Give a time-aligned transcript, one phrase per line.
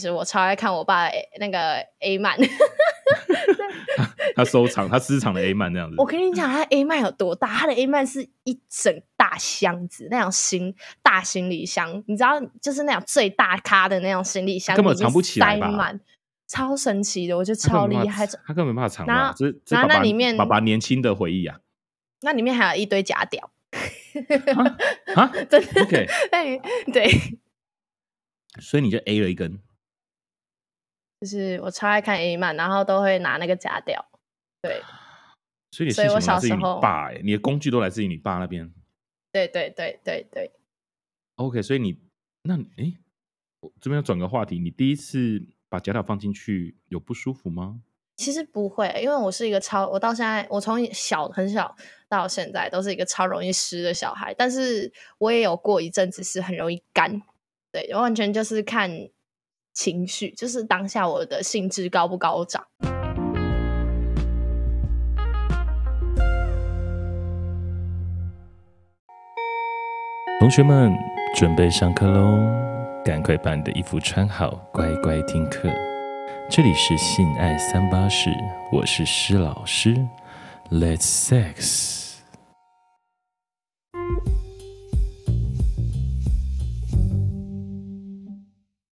[0.00, 2.34] 其实我超爱看我爸那个 A 漫，
[4.34, 5.96] 他收藏他私藏的 A 漫那样子。
[5.98, 7.48] 我跟你讲，他 A 漫有多大？
[7.48, 15.92] 他的 A 漫是一整大箱子，那种行大行李箱，你知道，就是那种最大咖的那种行李箱，根本藏不起来吧？
[16.48, 18.26] 超神奇的，我觉得超厉害。
[18.26, 21.58] 他根本没办法藏嘛，这这然后那里面爸爸年轻的回忆啊，
[22.22, 23.50] 那里面还有一堆假屌。
[25.14, 26.08] 啊， 真的对。
[28.58, 29.60] 所以你就 A 了一根。
[31.20, 34.02] 就是我超爱看 A 漫，然后都会拿那个假屌，
[34.62, 34.80] 对。
[35.72, 38.72] 所以你，所以我小时候，爸哎，你的工具都来自于你爸那边。
[39.30, 40.50] 对对对对对。
[41.36, 41.96] OK，所以你
[42.42, 42.94] 那哎，
[43.60, 47.82] 我这边要转个话题，你第一次把假屌放进去有不舒服吗？
[48.16, 51.76] 其实不会，因为我是一个超，我到现在我从小很小
[52.08, 57.22] 到现在都是一个超容易湿的小孩，但是我也有过一阵子是很容易干，
[57.70, 58.90] 对，完全就是看。
[59.72, 62.64] 情绪就是当下我的兴致高不高涨。
[70.40, 70.92] 同学们
[71.34, 72.38] 准备上课喽，
[73.04, 75.68] 赶快把你的衣服穿好，乖乖听课。
[76.48, 78.30] 这里是性爱三八室，
[78.72, 79.94] 我是施老师
[80.70, 82.09] ，Let's sex。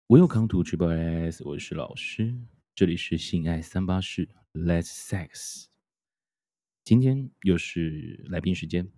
[0.08, 2.38] Welcome to Triple S，我是老师，
[2.76, 5.66] 这里是性爱三八室，Let's Sex。
[6.84, 8.92] 今天又是来宾时间，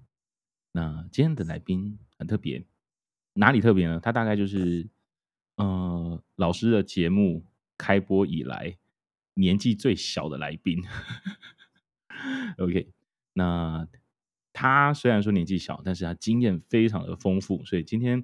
[0.74, 2.66] 那今天的来宾很特别，
[3.32, 4.02] 哪里特别呢？
[4.02, 4.90] 他大概就是，
[5.56, 7.46] 呃，老师的节目
[7.78, 8.78] 开播以来
[9.36, 10.84] 年纪最小的来宾。
[12.60, 12.92] OK，
[13.32, 13.88] 那。
[14.60, 18.24] 他虽然说年纪小，但是他经验非常的丰富，所以今天，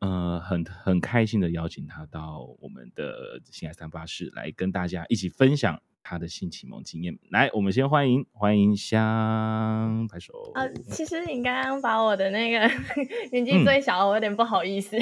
[0.00, 7.16] 呃，很很开心的邀请他到我们的性爱三八室来跟大家一起分享他的性启蒙经验。
[7.30, 10.32] 来，我们先欢迎欢迎香，拍手。
[10.54, 12.58] 啊，其实你刚刚把我的那个
[13.30, 14.96] 年纪最小，嗯、我有点不好意思。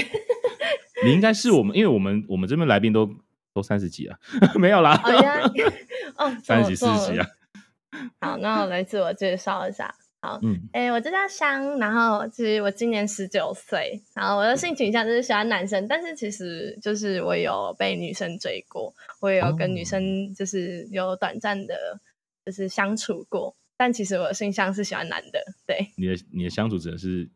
[1.06, 3.08] 你应该是我们，因为我们我们这边来宾都
[3.54, 4.18] 都三十几了，
[4.60, 5.00] 没有啦。
[6.18, 7.26] 哦，三十几四十几啊。
[8.20, 9.94] 好，那我来自我介绍一下。
[10.42, 22.00] 嗯，哎、欸，我这叫香，然后其实我今年十九岁，然后我的性取向就是喜欢男生，但是其实就是我有被女生追过，我也有跟女生就是有短暂的，
[22.44, 25.40] 就是相处过，但其实我的性向是喜欢男的。
[25.66, 27.28] 对，你的你的相处者是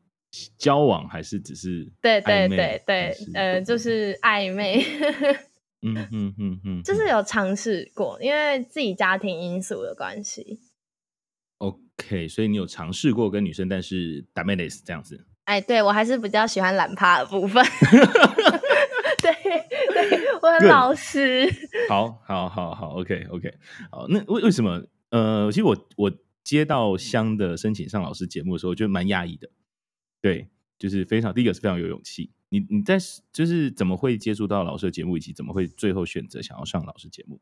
[0.58, 1.90] 交往还是只是？
[2.00, 4.84] 对对对对，呃，就是 暧昧。
[5.82, 10.60] 嗯嗯嗯嗯，就是有尝试过，因为自己家庭因素的关系。
[12.00, 15.26] OK，所以你有尝试过跟女生，但是打妹 s 这样子。
[15.44, 17.64] 哎，对我还是比较喜欢懒趴的部分。
[19.22, 21.48] 对对，我很老实。
[21.88, 23.54] 好，好，好，好，OK，OK，、okay, okay.
[23.90, 24.06] 好。
[24.08, 24.82] 那为为什么？
[25.10, 26.12] 呃，其实我我
[26.44, 29.48] 接到香的申请上老师节目的时候，我觉得蛮讶异的。
[30.20, 32.30] 对，就是非常第一个是非常有勇气。
[32.48, 32.96] 你你在
[33.32, 37.40] 就是怎么会接触到老师的节目，以及怎么会最后选择想要上老师节目？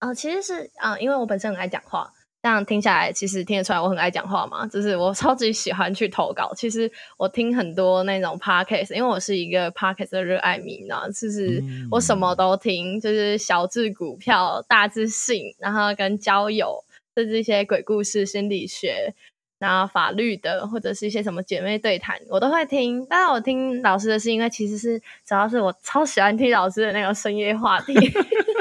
[0.00, 2.12] 哦、呃，其实是啊、呃，因为我本身很爱讲话。
[2.42, 6.52] 这样听下来，其实听得出来我很爱讲话嘛，就是我超级喜欢去投稿。
[6.56, 16.82] 其实我听很多那种 podcast，因为我是一个 podcast 的热爱迷呢，就是我什么都听，就是小至股票，大至性，然后跟交友，
[17.14, 19.12] 甚至一些鬼故事、心理学，
[19.58, 23.06] 然后法律的，或者是一些什么姐妹对谈，我都会听。
[23.10, 27.92] 但是我听老师的是因为其实是主要是我超喜欢听老师的那个深夜话题。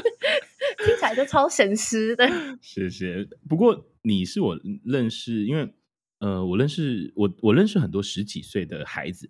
[1.09, 2.27] 听起来就超神师的，
[2.61, 3.27] 谢谢。
[3.47, 5.73] 不过你是我认识，因为
[6.19, 9.29] 呃，我认识我我认识很多十几岁的孩子，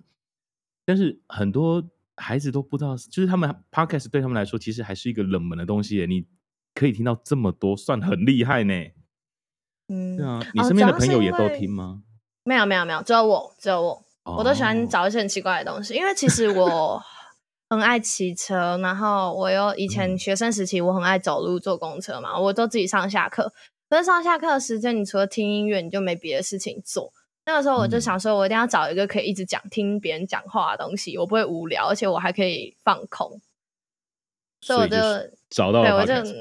[0.85, 6.05] 但是很多孩子都不知道，就是他们 podcast 对他们来说其实还是一个冷门的东西。
[6.07, 6.25] 你
[6.73, 8.73] 可以听到这么多，算很厉害呢。
[9.87, 12.03] 嗯，对啊，你身边的朋友也都听吗？
[12.43, 17.01] 没有没有没有，只有我，只有我，哦、我都喜欢找一些很奇怪的东西，因为其实我。
[17.69, 23.53] 很爱骑车，然后我又以前学生时期我很爱走路坐公车嘛，我都自己上下课。
[23.89, 27.11] 可是上下课的时间，你除了听音乐，你就没别的事情做。
[27.45, 33.39] 那个时候我就想说，我一定要找一个可以一直讲、听别人讲话的东西，我不会无聊，而且我还可以放空。
[34.61, 34.97] 所以我就，
[35.49, 36.31] 找到了，对，我就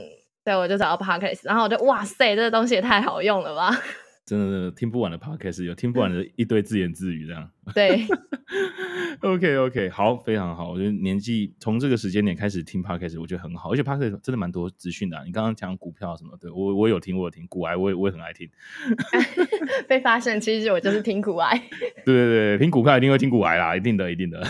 [0.45, 3.71] 对，我就找到 Podcast，然后我就哇塞，这个东西也太好用了吧！
[4.29, 7.51] 真的，听不完的 podcast 有听不完的一堆自言自语，这样。
[7.75, 8.07] 对，
[9.23, 10.71] OK OK，好，非常好。
[10.71, 15.25] 我觉得年纪从这个时间点开始听 podcast，我觉得很好，而且 podcast 真的蛮多资讯的、啊。
[15.25, 18.47] 你刚刚讲股票什么的，我我有听，我有听股癌，我也我也很爱听。
[19.89, 21.59] 被发现，其实我就是听股癌。
[22.05, 24.47] 对对对，听股票一定会听股癌啦，一定的，一定的。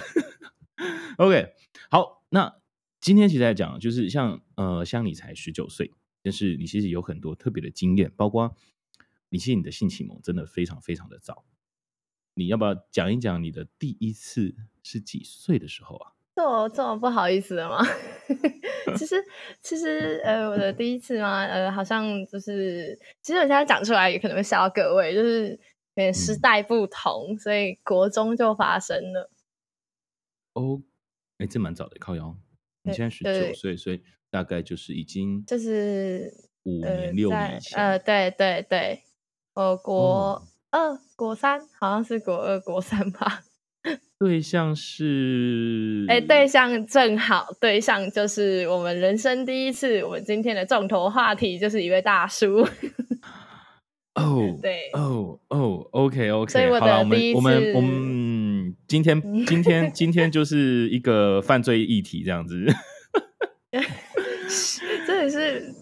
[1.18, 1.52] OK，
[1.88, 2.52] 好，那
[3.00, 5.92] 今天其实在讲，就是像呃，像你才十九岁，
[6.24, 8.56] 但是你其实有很多特别的经验，包括
[9.30, 11.44] 你其实你的性启蒙真的非常非常的早。
[12.34, 16.12] 你要不要讲一讲你的第一次是几岁的时候啊？
[16.36, 17.84] 这么这么不好意思的吗？
[18.96, 19.16] 其实
[19.60, 25.58] 其实呃，我的第一次嘛，呃，好像就是，其实我现在讲出来也可能会吓到各位，就是有
[25.94, 29.30] 点时代不同，嗯、所以国中就发生了。
[30.52, 30.80] 哦，
[31.38, 32.38] 哎，这蛮早的，靠腰。
[32.82, 36.32] 你现在十九岁，所以大概就是已经就是
[36.62, 37.76] 五年六年以前。
[37.76, 39.02] 呃，对对对，
[39.58, 40.40] 我国
[40.70, 43.40] 二、国三，好像是国二、国三吧。
[44.16, 50.04] 对象是，哎，对象正好，对象就是我们人生第一次。
[50.04, 52.64] 我们今天的重头话题就是一位大叔。
[54.14, 62.64] 哦，对，哦哦，OK OK，所以我的第一次，我们我们我们今天今天 今天就是一个犯罪议题这样子。
[65.04, 65.74] 真的是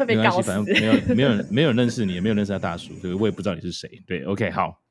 [0.00, 0.50] 会被搞死。
[0.50, 4.02] 反正没有没有人 没有人认识你，也没有认识他大叔，对，我也不知道你是谁。
[4.06, 4.82] 对，OK，好，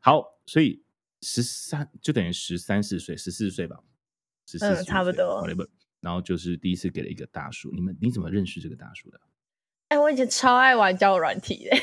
[0.00, 0.82] 好，所以。
[1.22, 3.74] 十三就等于十三四岁，十四岁吧，
[4.46, 5.42] 十四差不多。
[6.00, 9.18] 然后就是第一次给了一个大叔，你们你怎么认识这个大叔的？
[9.88, 11.76] 哎、欸，我以前超爱玩交友软体的。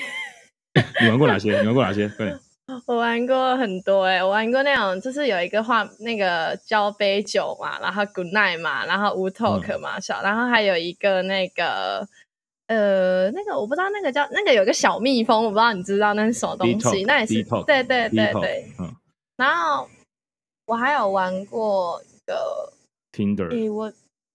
[1.01, 1.59] 你玩过哪些？
[1.61, 2.07] 你玩过哪些？
[2.09, 2.33] 对，
[2.85, 12.07] 我玩过很多哎、欸，我玩过那种就是有一个画那个交杯酒嘛，然后 Good Night 嘛，然后 Wootalk 嘛，小、嗯，然后还有一个那个
[12.67, 17.03] 呃那个我不知道那个叫那个有个小蜜蜂，我不知道你知道那是什么东西？
[17.03, 18.95] 那也是对对对对，嗯。
[19.35, 19.89] 然后
[20.65, 22.71] 我还有玩过一个
[23.11, 23.91] Tinder，欸、我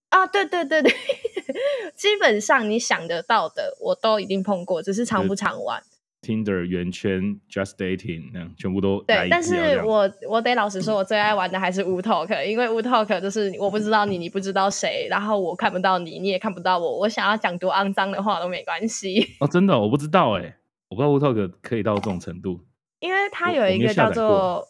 [0.09, 0.93] 啊，对对对对，
[1.95, 5.81] 基本上你想得到的我都一定碰过，只是常不常玩。
[6.21, 19.25] Tinder 圆圈 Just Dating 那样全部都对，但是我我得老实说，我最爱玩的还是 Wootalk，因为 Wootalk 就是我不知道你，你不知道谁，然后我看不到你，你也看不到我，我想要讲多肮脏的话都没关系。
[19.39, 20.57] 哦，真的，我不知道哎，
[20.89, 22.59] 我不知道 Wootalk 可以到这种程度，
[22.99, 24.65] 因为它有一个叫做。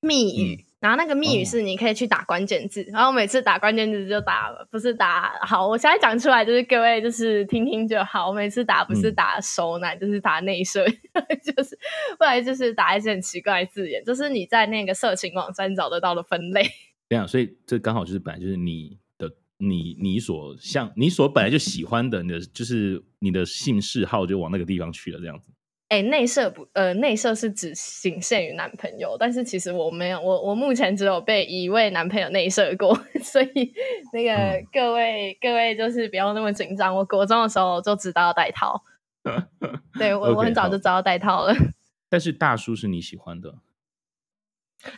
[0.00, 8.28] 密语、嗯，然后那个密语是你可以去打关键字、哦，然后每次打关键字就打，不是打好，我现在讲出来就是各位就是听听就好。
[8.28, 10.84] 我每次打不是打熟奶、嗯，就是打内射，
[11.42, 11.78] 就是
[12.18, 16.62] 不然就是打一些很奇怪的字眼，就是你在那个色情网站找得到的分类。
[17.08, 25.48] 这样，所以这刚好就是本来就是你的你你所像你所本来就喜欢的，你的就是你的性嗜好就往那个地方去了，这样子。
[25.88, 33.72] 哎、欸，内射不呃，内射是只仅限于男朋友，但是其实我没有，我我目前只有被一位男朋友内射过， 所以
[34.12, 36.96] 那个、嗯、各位各位就是不要那么紧张。
[36.96, 38.82] 我国中的时候就知道要戴套，
[39.98, 41.54] 对我、okay, 我很早就知道戴套了。
[42.08, 43.56] 但是大叔是你喜欢的？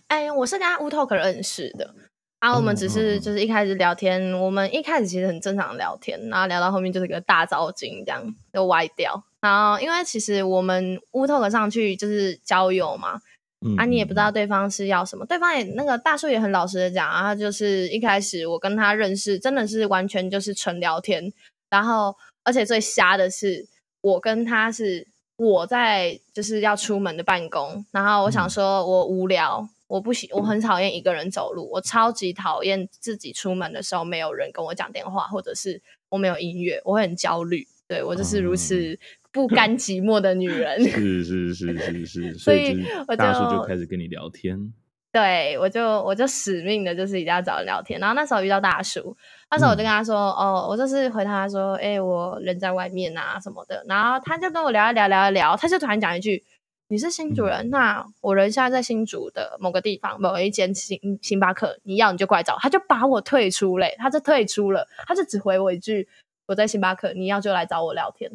[0.07, 1.95] 哎、欸，我是跟他 Wootalk 认识的，
[2.41, 9.25] 然、啊、我们只是就是一开始聊天、嗯，我们一开始其实很正常的聊天，然后聊到后面就是个大招精，这样就歪掉。
[9.47, 13.21] 然后，因为其实我们 Wootalk 上去就是交友嘛，
[13.65, 21.33] 嗯、啊，你也不知道对方是要什么，对方也那个大叔也很老实的讲啊，就是一开始我跟他认识，真的是完全就是纯聊天，
[21.71, 23.69] 然后而且最瞎的是，
[24.01, 25.07] 我跟他是
[25.37, 38.99] 我在就是要出门的办公，然后我想说我无聊，嗯、我不喜，我很讨厌一个人走路，我超级讨厌自己出门的时候没有人跟我讲电话，或者是我没有音乐，我会很焦虑，对，我就是如此。
[39.37, 42.83] 嗯不 甘寂寞的女人 是是是是是，所以
[43.19, 44.73] 大叔就开始跟你聊天。
[45.13, 47.99] 对，我就我就使命的，就是一定要找人聊天。
[47.99, 49.17] 然后那时候遇到大叔，
[49.51, 56.45] 那时候我就跟他说：“嗯、哦，我就是回他说，哎、欸，我人在外面啊什么的。”然后他就跟我聊一聊聊一聊，他就突然讲一句
[56.89, 57.67] ：“你是新主人？
[57.67, 66.07] 嗯、那我人现在在新竹的某个地方，某一间星星巴克，你要你就过来找。”他就把我退出嘞，他就退出了，他就只回我一句
[66.47, 68.31] ：“我在星巴克，你要就来找我聊天。”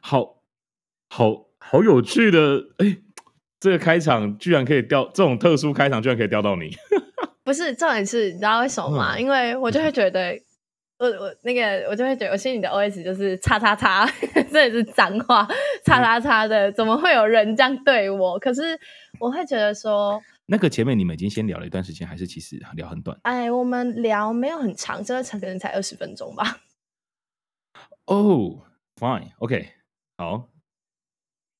[0.00, 0.42] 好
[1.08, 2.98] 好好有趣的哎，
[3.60, 6.70] 这个开场居然可以钓，这种特殊开场居然可以钓到你。
[7.44, 9.14] 不是重点是，你知道为什么吗？
[9.16, 10.34] 嗯、因为我就会觉得，
[10.98, 14.10] 我我那个我就会觉得，我心里的 OS 就是叉叉叉，
[14.50, 15.46] 这也是脏话，
[15.84, 18.38] 叉叉叉的，怎么会有人这样对我？
[18.38, 18.78] 可是
[19.20, 23.18] 我会觉得说，那个前面你们已经先聊了一段时间，还是其实聊很短？
[23.24, 26.60] 哎，我们聊没有很长，这个可能才二十分钟吧。
[28.06, 28.62] 哦、
[29.04, 29.20] oh。
[29.20, 29.66] Fine，OK，okay，
[30.16, 30.48] 好，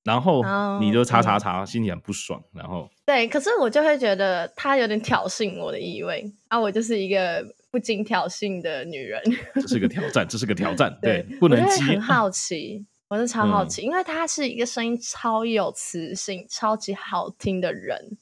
[0.04, 0.42] 然后
[0.80, 9.22] 你就叉叉叉，心里很不爽，然后对，可是我就会觉得他有点挑衅我的意味啊，我就是一个不经挑衅的女人，
[9.54, 11.82] 这是个挑战，这是个挑战， 对，对不能急。
[11.82, 18.18] 很好奇，我是超好奇，嗯，因为他是一个声音超有磁性、超级好听的人。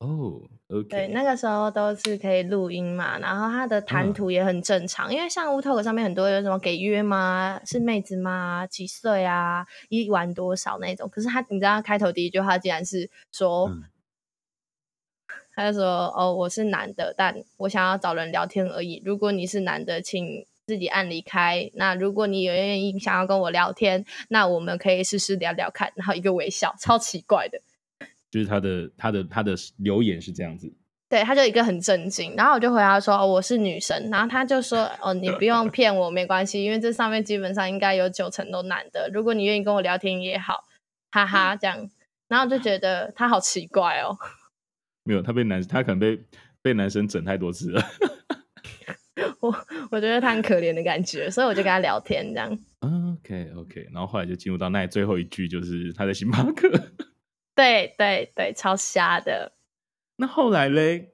[0.00, 0.40] 哦
[0.70, 7.60] ，OK，对，那个时候都是可以录音嘛，然后他的谈吐也很正常，嗯、因为像 Wootalk 上面很多有什么给约吗？
[7.66, 8.66] 是妹子吗？
[8.66, 9.66] 几岁啊？
[9.90, 11.06] 一晚多少那种？
[11.10, 13.84] 可是他，你知道他开头第一句话竟然是说，嗯、
[15.54, 19.02] 他就说：“哦，我是男的，但我想要找人聊天而已。
[19.04, 21.70] 如果你是男的，请自己按离开。
[21.74, 25.92] 那如果你有愿意想要跟我聊天，那我们可以试试聊聊看。
[25.94, 27.60] 然后一个微笑，超奇怪的。”
[28.30, 30.72] 就是他的他的他的留言是这样子，
[31.08, 40.64] 对，他就一个很震惊，然后我就回答说，哦，我是女生，然后他就说哦，你不用骗我，没关系，因为这上面基本上应该有九成都男的，如果你愿意跟我聊天也好，
[41.10, 41.90] 哈哈，这样，
[42.28, 44.16] 然后我就觉得他好奇怪哦，
[45.02, 46.20] 没有，他被男他可能被
[46.62, 47.82] 被男生整太多次了，
[49.40, 49.52] 我
[49.90, 56.70] 我觉得他很可怜的感觉，所以我就跟他聊天这样，OK OK，然后后来就进入到那最后一句，就是他在星巴克。
[57.60, 59.52] 对对对，超瞎的。
[60.16, 61.10] 那后来嘞？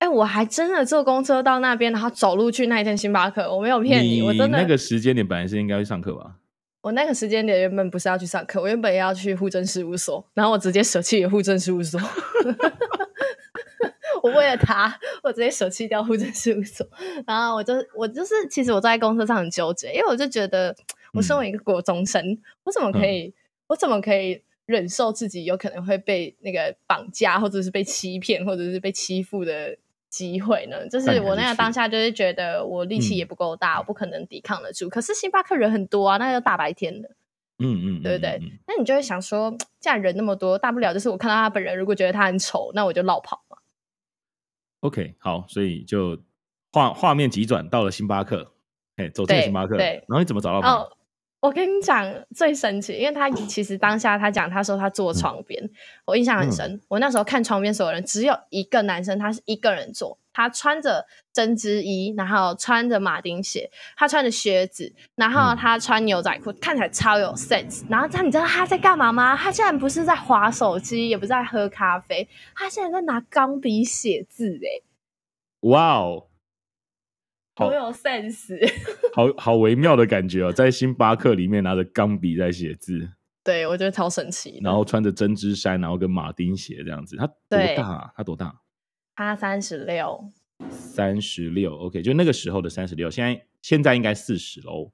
[0.00, 4.58] 哎、欸，我还真的坐公车到那边，然后走路去那一天星巴克，我没有骗你，你我真的。
[4.58, 6.36] 那个时间点本来是应该去上课吧？
[6.80, 12.00] 我那个时间点原本不是要去上课，我原本要去户政事务所，然后我直接舍弃了户政事务所。
[14.22, 14.92] 我为了他，
[15.22, 16.84] 我直接舍弃掉户政事务所，
[17.24, 20.74] 然后我就我就是，其实我在公车上很纠结，因为我就觉得，
[21.12, 23.34] 我身为一个国中生，嗯、我怎么可以，嗯、
[23.68, 24.42] 我怎么可以？
[24.68, 29.74] 忍受自己有可能会被那个绑架，或者是被欺骗，或者是被欺负的
[30.10, 30.86] 机会呢？
[30.90, 34.86] 就是我那个当下就是觉得我力气也不够大，嗯、我不可能抵抗得住。
[34.90, 37.08] 可是星巴克人很多啊，那个大白天的，
[37.60, 38.38] 嗯嗯，对不对？
[38.42, 43.56] 嗯、那你就会想说，既然人那么多，大不了就是我看到他本人，如果觉得他很丑，那我就绕跑嘛。
[44.80, 46.20] OK，好，所以就
[46.70, 48.52] 画画面急转到了星巴克，
[48.96, 50.74] 哎，走进星巴克，对，然后你怎么找到他？
[50.74, 50.92] 哦
[51.40, 52.04] 我跟你讲
[52.34, 55.70] 最神奇，因为他其实当下他讲，他说他坐床边，嗯、
[56.06, 56.72] 我印象很深。
[56.72, 67.84] 嗯、我那时候看床边所有人，只有一个男生，他是一个人坐，他穿着针织衣，然后穿着马丁鞋，他穿着靴子，然后他穿牛仔裤，嗯、看起来超有 sense。
[67.88, 69.36] 然后他，你知道他在干嘛吗？
[69.36, 74.82] 他竟然不是在划手机，也不是在喝咖啡，他现在在拿钢笔写字，哎，
[75.60, 76.27] 哇哦！
[77.58, 78.56] 好有 sense，
[79.12, 83.10] 好好微妙的感觉哦，在星巴克里面拿着钢笔在写字，
[83.42, 84.60] 对，我觉得超神奇。
[84.62, 88.12] 然后穿着针织衫，然后跟马丁鞋这样子，他多大啊？
[88.16, 88.54] 他多大？
[89.16, 90.30] 他三十六，
[90.70, 91.76] 三十六。
[91.76, 94.92] OK，就那个时候的三十六，现在现在应该四十喽。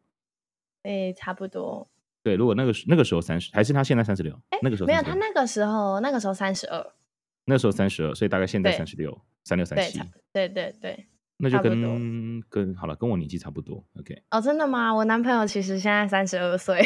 [0.82, 1.90] 哎，差不多。
[2.22, 4.32] 对，如果那个那个时候三十，还是他现在三十六？
[4.48, 6.94] 哎，那个时候没有，他那个时候那个时候三十二，
[7.44, 10.00] 那时候三十二，所以大概现在三十六，三六三七。
[10.32, 11.06] 对对对。
[11.36, 13.84] 那就跟跟好了，跟我年纪差不多。
[13.98, 14.22] OK。
[14.30, 14.94] 哦，真的吗？
[14.94, 16.80] 我男朋友其实现在三十二岁。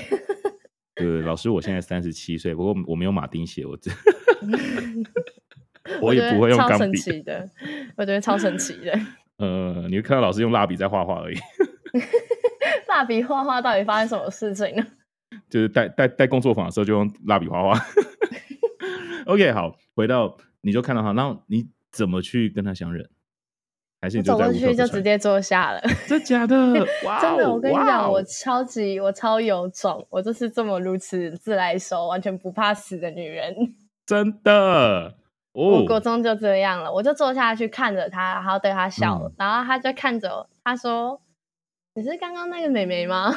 [0.97, 3.90] 对，老师，我现在三十七岁，不过我没有马丁鞋，我这
[6.02, 6.73] 我也不会用钢笔。
[6.73, 7.49] 超神奇的，
[7.97, 8.99] 我觉得超神奇的。
[9.37, 11.37] 呃，你会看到老师用蜡笔在画画而已。
[12.88, 14.85] 蜡笔画画到底发生什么事情呢？
[15.49, 17.81] 就是带带带工作坊的时候就用蜡笔画画。
[19.26, 23.09] OK，好，回到你就看到他，那你怎么去跟他相认？
[24.00, 25.81] 还是走过去就直接坐下了？
[26.07, 26.57] 真假的？
[27.05, 27.21] 哇！
[27.21, 33.55] 真的，我跟你讲，我超级我超有种，我就是这么如此自来熟，完全不怕死的女人。
[34.07, 35.14] 真的，
[35.52, 41.21] 我国中就这样了，我就坐下去看着他，然后对他笑，嗯、然后他就看着我，他说
[41.95, 43.37] ：“你是刚刚那个美眉吗？”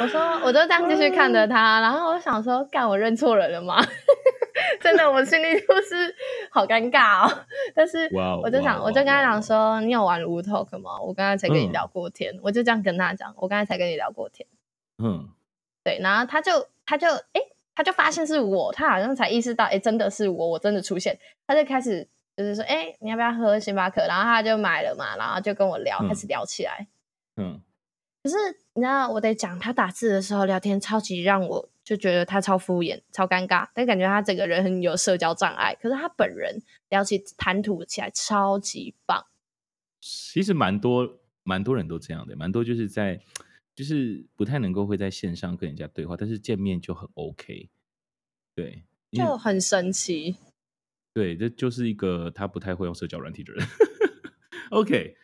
[0.00, 3.80] 我说：“我就这样继续看着他，然后我想说，干，我认错人了吗？”
[4.80, 6.14] 真的，我心里就是
[6.50, 7.44] 好尴尬哦。
[7.74, 8.08] 但是
[8.42, 11.00] 我就想，我就跟他讲说：“你有玩 Wootalk 吗？
[11.00, 14.46] 我刚才才跟你聊过天。”我就这样跟他讲：“我刚才才跟你聊过天。”
[15.02, 15.28] 嗯，
[15.82, 15.98] 对。
[16.00, 17.40] 然后他就他就哎，
[17.74, 21.18] 他就发现是我，他好像才意识到，哎，真的是我，我真的出现。
[21.46, 22.06] 他就开始
[22.36, 26.86] 就是说：“哎，你要不要喝星巴克？”然后他就买了嘛，然后就跟我聊，开始聊起来。
[27.36, 27.60] 嗯，
[28.24, 28.36] 可是
[28.74, 31.68] 你知道，我得讲，他打字的时候聊天超级让我。
[31.84, 35.74] 就觉得他超敷衍、超尴尬，但感觉他整个人很有社交障碍。
[35.74, 39.26] 可是他本人聊起谈吐起来超级棒。
[40.00, 43.20] 其实蛮多蛮多人都这样的，蛮多就是在
[43.74, 47.68] 就是不太能够会在线上跟人家对话，但是见面就很 OK。
[48.54, 50.36] 对，就很神奇。
[51.12, 53.66] 对，这就是一个他不太会用社交软体的人。
[54.70, 55.14] OK，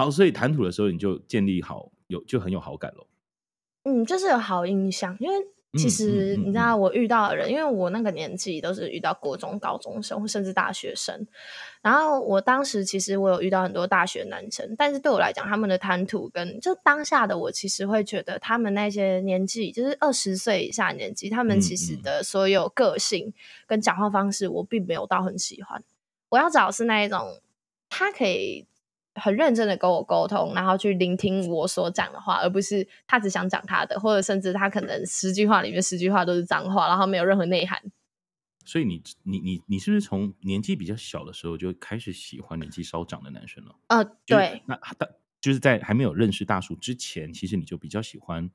[0.00, 3.06] 好，所以谈吐的时候你就建立好有就很有好感咯。
[3.82, 5.34] 嗯，就是有好印象，因为
[5.78, 11.26] 其实你知道，我遇到的人，因为我那个年纪都是遇到国中、高中生，甚至大学生。
[11.82, 23.34] 然后我当时其实我有遇到很多大学男生，但是对我来讲，他们的谈吐跟就当下的我，其实会觉得他们那些年纪，就是二十岁以下年纪，他们其实的所有个性
[23.66, 25.84] 跟讲话方式，我并没有到很喜欢。
[26.30, 27.38] 我要找的是那一种，
[27.90, 28.66] 他可以。
[29.14, 37.82] 很认真的跟我沟通，然后去聆听我所讲的话，而不是他只想讲他的，或者甚至他可能十句话里面十句话都是脏话，然后没有任何内涵。
[38.64, 43.74] 所以你你你你是不是从年纪比较小的时候就开始喜欢年纪稍长的男生了？
[43.88, 44.62] 呃，对。
[44.66, 44.94] 那他
[45.40, 48.50] 就是在还没有认识大叔之前，其实你就比较喜欢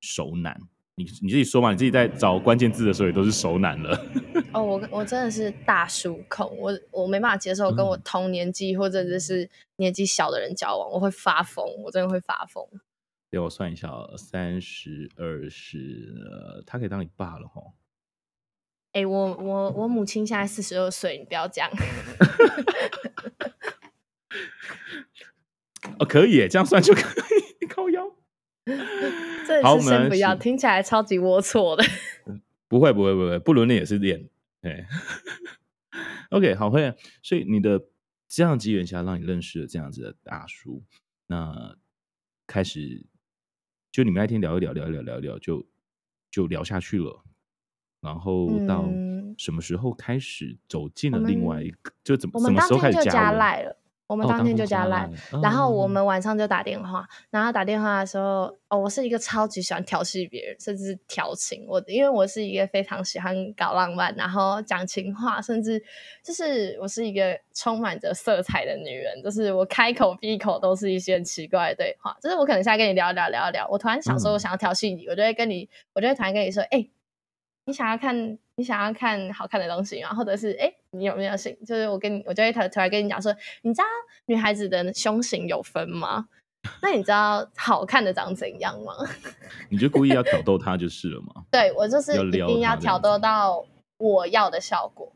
[0.00, 0.60] 熟男。
[1.02, 3.98] 你你自己说嘛，你自己在找关键字的时候也都是熟男了。
[4.52, 12.62] 哦，我我真的是大叔控，我我没办法接受跟我同年纪或者就是年纪小的人交往，我会发疯，我真的会发疯。
[13.30, 13.88] 给我算一下，
[14.18, 17.62] 三十二十，呃，他可以当你爸了哈。
[18.92, 21.70] 哎、欸，我我我母亲现在四十二岁，你不要这样。
[25.98, 27.02] 哦，可以，这样算就可
[27.62, 28.04] 以， 靠腰。
[29.62, 31.84] 好，我们不要听起来超级龌龊的。
[32.68, 34.28] 不会，不会，不会，不伦恋也是恋。
[34.62, 34.86] 哎
[36.30, 36.94] ，OK，好会。
[37.22, 37.86] 所以你的
[38.28, 40.84] 这样机缘下，让你认识了这样子的大叔，
[41.26, 41.76] 那
[42.46, 43.06] 开始
[43.90, 45.66] 就你们那天聊一聊，聊一聊，聊一聊，就
[46.30, 47.24] 就聊下去了。
[48.00, 48.88] 然后到
[49.36, 51.92] 什么时候开始走进了另外一个？
[52.04, 53.76] 就怎么什么时候开始加赖了？
[54.10, 55.08] 我们当天就加赖，
[55.40, 57.08] 然后我们晚上就打电话。
[57.30, 61.64] 然后打电话的时候，哦，我是一个超级喜欢调戏别人，甚至调情。
[61.68, 65.80] 我因为我是一个非常喜欢搞浪漫，然后讲情话，甚至
[66.24, 69.22] 就是我是一个充满着色彩的女人。
[69.22, 72.16] 就是我开口闭口都是一些很奇怪的对话。
[72.20, 76.90] 就是我可能现在跟你聊一聊聊一聊，我突然想说我想要调戏你，嗯、我就会跟你，我就会突然跟你说，哎、欸。
[77.66, 80.12] 你想要看你想要看好看的东西吗？
[80.14, 81.56] 或者是哎，你有没有性？
[81.64, 83.84] 就是我跟你，我就会突突然跟你讲说，你知道
[84.26, 86.28] 女孩子的胸型有分吗？
[86.82, 88.92] 那你知道好看的长怎样吗？
[89.70, 91.44] 你就故意要挑逗她就是了吗？
[91.50, 93.64] 对，我就是一定要挑逗到
[93.96, 95.10] 我要的效果。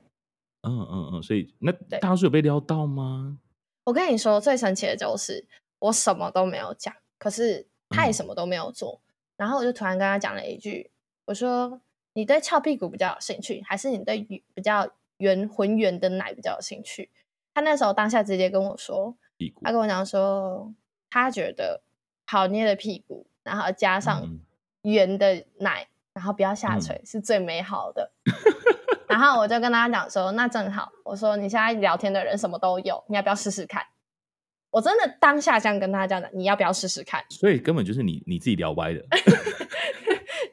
[0.66, 1.70] 嗯嗯嗯，所以那
[2.00, 3.38] 大叔有被撩到吗？
[3.84, 5.46] 我跟你说，最神奇的就是
[5.80, 9.04] 我什么都没有讲，可是他也什么都没有做，嗯、
[9.36, 10.90] 然后我就突然跟他讲了一句，
[11.26, 11.78] 我说。
[12.14, 14.20] 你对翘屁股比较有兴趣，还是你对
[14.54, 17.10] 比较圆浑圆的奶比较有兴趣？
[17.52, 19.16] 他那时候当下直接跟我说，
[19.62, 20.72] 他跟我讲说，
[21.10, 21.82] 他觉得
[22.26, 24.26] 好捏的屁股，然后加上
[24.82, 28.10] 圆的奶，然后不要下垂，是最美好的。
[29.06, 33.84] 然后我就跟他讲说，那正好，我说你现在聊天的人什么都有，你要不要试试看？
[34.70, 37.24] 我真的当下这样跟他讲的，你要不要试试看？
[37.30, 39.00] 所以根本就是你你自己聊歪的。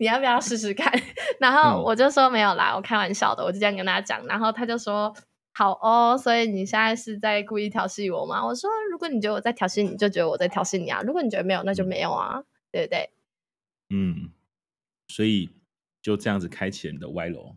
[0.01, 0.91] 你要不要试试看？
[1.39, 4.25] 然后我就说没有啦，我开玩笑的，我就这样跟他讲。
[4.25, 5.15] 然后他就说
[5.53, 8.43] 好哦，所以你现在是在故意调戏我吗？
[8.43, 11.03] 我说如果你觉得我在调戏你，就觉得我在调戏你啊。
[11.03, 13.11] 如果你觉得没有，那就没有啊，对不对？
[13.91, 14.31] 嗯，
[15.07, 15.51] 所以
[16.01, 17.55] 就这样子开启了你的歪楼。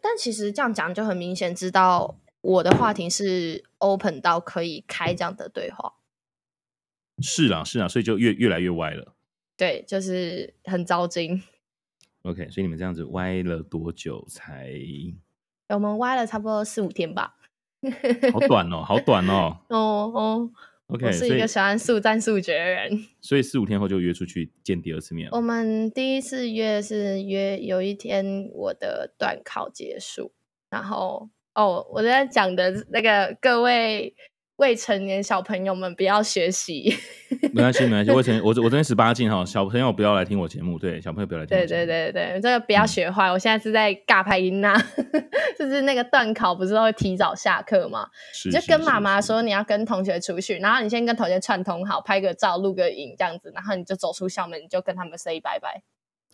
[0.00, 5.94] 但其实这样讲就很明显，知道我的话题是 open 到可以开这样的对话。
[7.20, 9.16] 是啦，是啦，所以就越越来越歪了。
[9.56, 11.42] 对，就是很糟心。
[12.24, 14.72] OK，所以你们这样子歪了多久才？
[15.68, 17.36] 我们歪了差不多四五天吧。
[18.32, 19.58] 好短哦，好短哦。
[19.68, 20.50] 哦哦
[20.86, 23.04] ，OK，我是一个喜欢速战速决的人。
[23.20, 25.28] 所以四五天后就约出去见第二次面。
[25.32, 30.32] 我们第一次约是约有一天我的段考结束，
[30.70, 34.16] 然后哦，我在讲的那个各位。
[34.56, 36.96] 未成年小朋友们不要学习，
[37.52, 38.10] 没关系，没关系。
[38.12, 40.78] 未成我我这边十八禁哈，小朋友不要来听我节目。
[40.78, 41.58] 对，小朋友不要来听。
[41.58, 43.28] 对对对对，这个不要学坏。
[43.28, 44.74] 嗯、我现在是在尬拍音呐，
[45.58, 48.08] 就是那个段考不是都会提早下课吗？
[48.44, 55.82] 你就跟妈妈说你要跟同学出去，然后你先跟同学串通好，拍个照，录个影这样子，然后你就走出校门，你就跟他们 say 拜拜。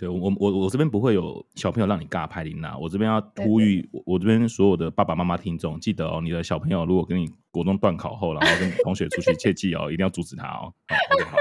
[0.00, 10.72] 对我我我这边不会有小朋友让你尬拍琳娜，我这边要呼吁我这边所有的爸爸妈妈听众，记得哦，你的小朋友如果跟你国中断考后，然后跟同学出去， 切记哦，一定要阻止他哦。
[10.88, 11.36] 好，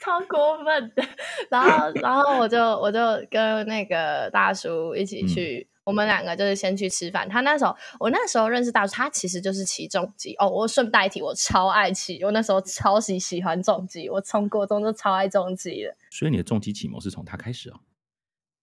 [0.00, 1.04] 超过分的，
[1.50, 2.98] 然后然后我就我就
[3.30, 5.68] 跟那个大叔一起去。
[5.86, 7.28] 嗯我们两个就是先去吃饭。
[7.28, 10.48] 他那时候，我那时候认识大叔，他其实就是骑重机哦。
[10.48, 15.96] 我顺带一提，我超爱骑，我那时候超级喜欢重机，我从国中就超爱重机的。
[16.10, 17.78] 所以你的重机启蒙是从他开始哦？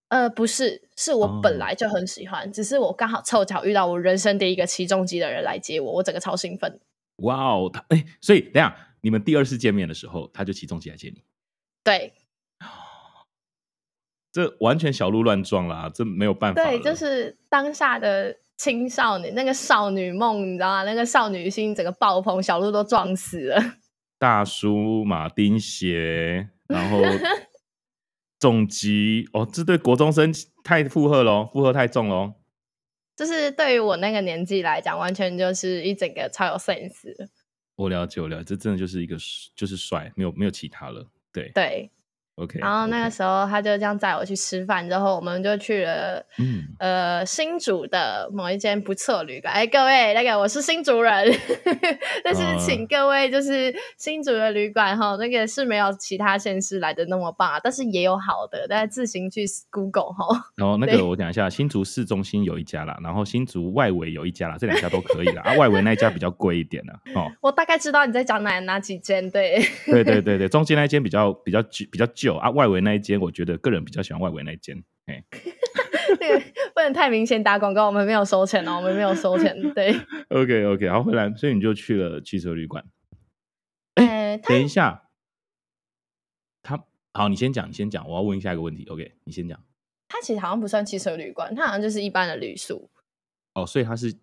[0.09, 6.79] 呃，不是，是我本来就很喜欢，哦、只是我刚好凑巧遇到我人生第一个骑重机的人来接我，我整个超兴奋。
[7.19, 11.23] 哇哦，他哎，所以等下你们第二次见面的时候，他就骑重机来接你？
[11.86, 12.12] 对。
[14.34, 16.63] 这完全小鹿乱撞啦，这没有办法。
[16.63, 20.84] 对，就是当下的青少年那个少女梦，你知道吗？
[20.84, 23.62] 那个少女心整个爆棚，小鹿都撞死了。
[24.17, 27.00] 大叔马丁鞋，然后
[28.39, 32.34] 重击哦，这对国中生太负荷了，负荷太重了。
[33.15, 37.13] 就是对于我那个年纪来讲，完全就是一整个超有 sense。
[37.76, 39.15] 我了解，我了解，这真的就是一个
[39.56, 41.06] 就是帅，没有没有其他了。
[41.32, 41.91] 对对。
[42.36, 49.54] OK，然后那个时候他就这样载我去吃饭，之后我们就去了，嗯、呃，新竹的某一间不错旅馆。
[49.54, 51.32] 哎，各位，那个我是新竹人，
[52.24, 60.52] 但是请各位就是新竹的旅馆哈，那个是没有其他县市来的那么棒啊，但是也有好的，大家自行去 Google 哈。
[60.56, 65.43] 然后那个我讲一下，新竹市中心有一家啦，然后新竹外围有一家啦，这两家都可以啦。
[65.43, 66.93] 啊，外围那一家比较贵一点呢。
[67.13, 74.81] 哦，我大概知道你在讲哪哪几间，对，对对对对，中间那一间比较比较比较旧啊，外围那一间，我觉得个人比较喜欢外围那一间。
[75.07, 75.21] 哎，
[76.21, 76.41] 那个
[76.73, 79.53] 不能太明显打广告，我们没有收钱哦，我们没有收钱。
[79.73, 79.93] 对，
[80.29, 82.86] OK OK，好，回来，所以你就去了汽车旅馆。
[83.95, 85.09] 哎，等一下，
[86.62, 88.86] 他好，你先讲，你先讲，我要问下一个问题。
[88.86, 89.62] OK，你先讲。
[90.07, 92.89] 他其实好像不算汽车旅馆，他好像就是一般的旅宿。
[93.55, 94.15] 哦，所以他是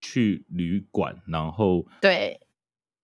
[0.00, 2.40] 去旅馆，然后对，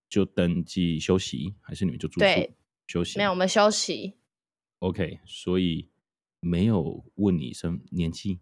[0.07, 2.19] 就登记休息，还是你们就住宿？
[2.19, 2.53] 对。
[2.93, 4.13] 休息没有，我们休息。
[4.77, 5.89] OK，所以
[6.39, 8.39] 没有问你生年纪。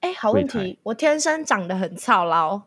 [0.00, 2.62] 哎，好问题，我天生长得很操劳。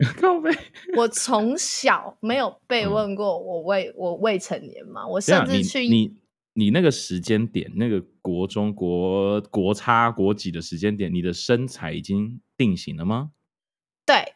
[0.96, 5.08] 我从小没有 被问过我未、嗯、我未成年嘛？
[5.08, 6.18] 我甚至去你你，
[6.66, 13.32] 你那个时间点，那个国中国国差国几的时间点，你的身材已经定型了吗？
[14.06, 14.36] 对，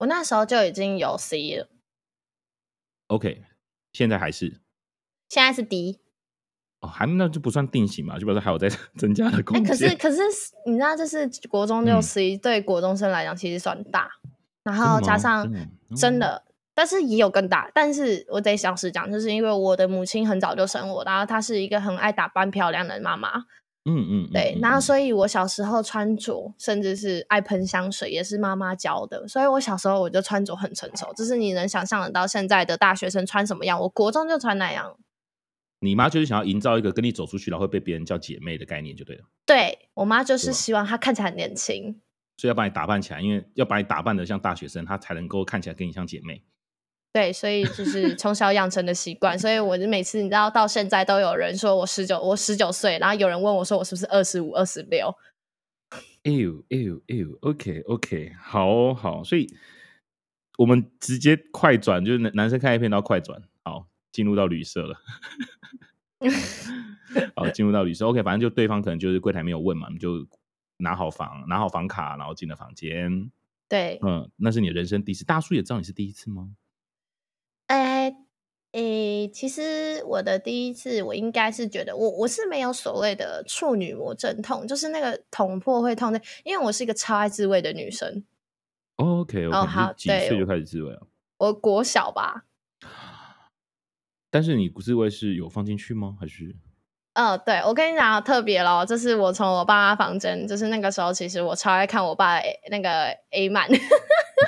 [0.00, 1.70] 我那时候就已经有 C 了。
[3.06, 3.44] OK，
[3.94, 4.60] 现在还是。
[5.28, 5.98] 现在是 D
[6.80, 9.66] 哦，还那就不算定型嘛，就表示还有在 增加的空间。
[9.66, 10.20] 可是可是
[10.66, 14.30] 你知道，就是国中六十一，对国中生来讲其实算大，嗯、
[14.64, 15.50] 然后加上
[15.96, 17.70] 真的，但是也有更大。
[17.74, 23.44] 但是我得想实讲，就是因为我的母亲很早就生我，然后她是一个很爱打扮漂亮的妈妈。
[23.88, 29.28] 嗯嗯，对，然后所以我小时候穿着，甚至是爱喷香水，也是妈妈教的。
[29.28, 34.96] 所以我小时候我就穿着很成熟，就是你能想象得到现在的大学生穿什么样，我国中就穿那样。
[35.86, 39.24] 你妈就是想要营造一个跟你走出去，然后会被别人叫姐妹的概念，就对了。
[39.46, 42.00] 对，我妈就是希望她看起来很年轻，
[42.36, 46.42] 所以要把你打扮起来，因为要把你打扮的像大学生，她才能够看起来跟你像姐妹。
[47.12, 49.38] 对，所以就是从小养成的习惯。
[49.38, 55.14] 所以我就每次你知道到现在都有人说我十九，我十九岁，然后有人问我说我是不是二十五、二十六。
[56.24, 59.46] 哎呦哎呦哎呦，OK OK，好好，所以
[60.58, 63.40] 我们直接快转，就是男生看 A 片都要快转。
[63.64, 64.96] 好进入到旅社了，
[67.34, 68.06] 好，进入到旅社。
[68.06, 70.26] OK，反正就对方可能就是柜台没有问嘛，你就
[70.78, 73.30] 拿好房，拿好房卡，然后进了房间。
[73.68, 75.24] 对，嗯，那是你人生第一次。
[75.24, 76.50] 大叔也知道你是第一次吗？
[77.66, 78.14] 哎，
[78.72, 88.24] 诶，其实我的第一次，我应该是觉得我我是没有所谓的处女膜阵痛，就是那个捅破会痛的，因为我是一个超爱自慰的女生。
[88.96, 91.06] OK，OK，哦，好，几岁就开始自慰了？
[91.38, 92.44] 我国小吧。
[94.36, 96.14] 但是你自慰是有放进去吗？
[96.20, 96.54] 还是？
[97.14, 103.66] 嗯、呃，对，我跟你讲特别咯，就是我从我爸妈房间，就是那个时候，其实我超爱看我爸的那个 A 漫，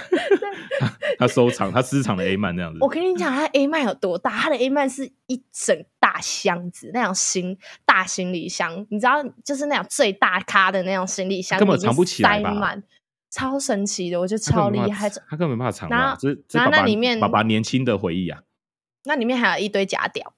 [1.18, 2.78] 他收藏他私藏的 A 漫那样子。
[2.82, 4.30] 我跟你讲，他的 A 漫有多大？
[4.32, 12.76] 他的 A 漫是一整大箱子，那种行大行李箱，你知道，就是那种最大咖的那种行李箱，根本藏不起来吧？
[13.30, 15.08] 超神奇的，我觉得超厉害。
[15.08, 16.18] 他根本没办法藏，然后，
[16.52, 18.42] 然后那里面爸爸年轻的回忆啊。
[19.08, 20.34] 那里面还有一堆假屌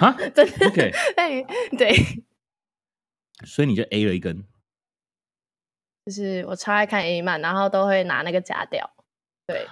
[0.00, 0.12] 啊！
[0.30, 0.92] 真的？OK，
[1.76, 1.92] 对，
[3.44, 4.44] 所以你就 A 了一根，
[6.06, 8.88] 就是我超爱看 A 漫，然后都会拿那个假屌。
[9.44, 9.66] 对，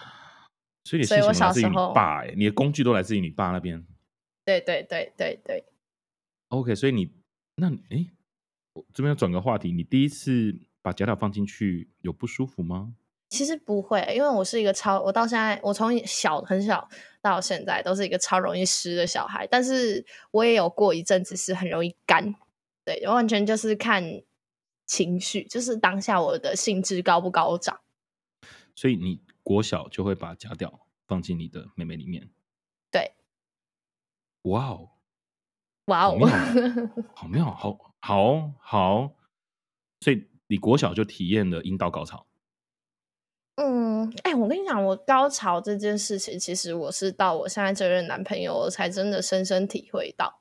[0.82, 3.86] 所以你所以我小时候爸哎，你的工具都来自于你爸那边。
[4.44, 5.64] 对对对对对。
[6.48, 7.12] OK，所以你
[7.54, 8.10] 那哎，
[8.72, 12.96] 我这边要转个话题，你第一次把假屌放进去有不舒服吗？
[13.28, 16.88] 其实不会，因为我是一个超，我到现在我从小很小
[17.20, 22.34] 到现在都是一个超容易湿的小孩，但是我也有过一阵子是很容易干，
[22.84, 24.22] 对，完全就是看
[24.86, 27.80] 情绪，就是当下我的兴致高不高涨。
[28.74, 32.30] 所以你国小就会把假掉放进你的妹妹里面？
[32.90, 33.12] 对。
[34.42, 34.90] 哇哦！
[35.86, 36.16] 哇哦！
[37.14, 39.16] 好妙，好好好。
[40.00, 42.27] 所以你国小就体验了阴道高潮？
[43.60, 50.40] 嗯，哎、欸，我跟你讲，我高潮这件事情，其实我是到我现在这任男朋友，我才真的深深体会到。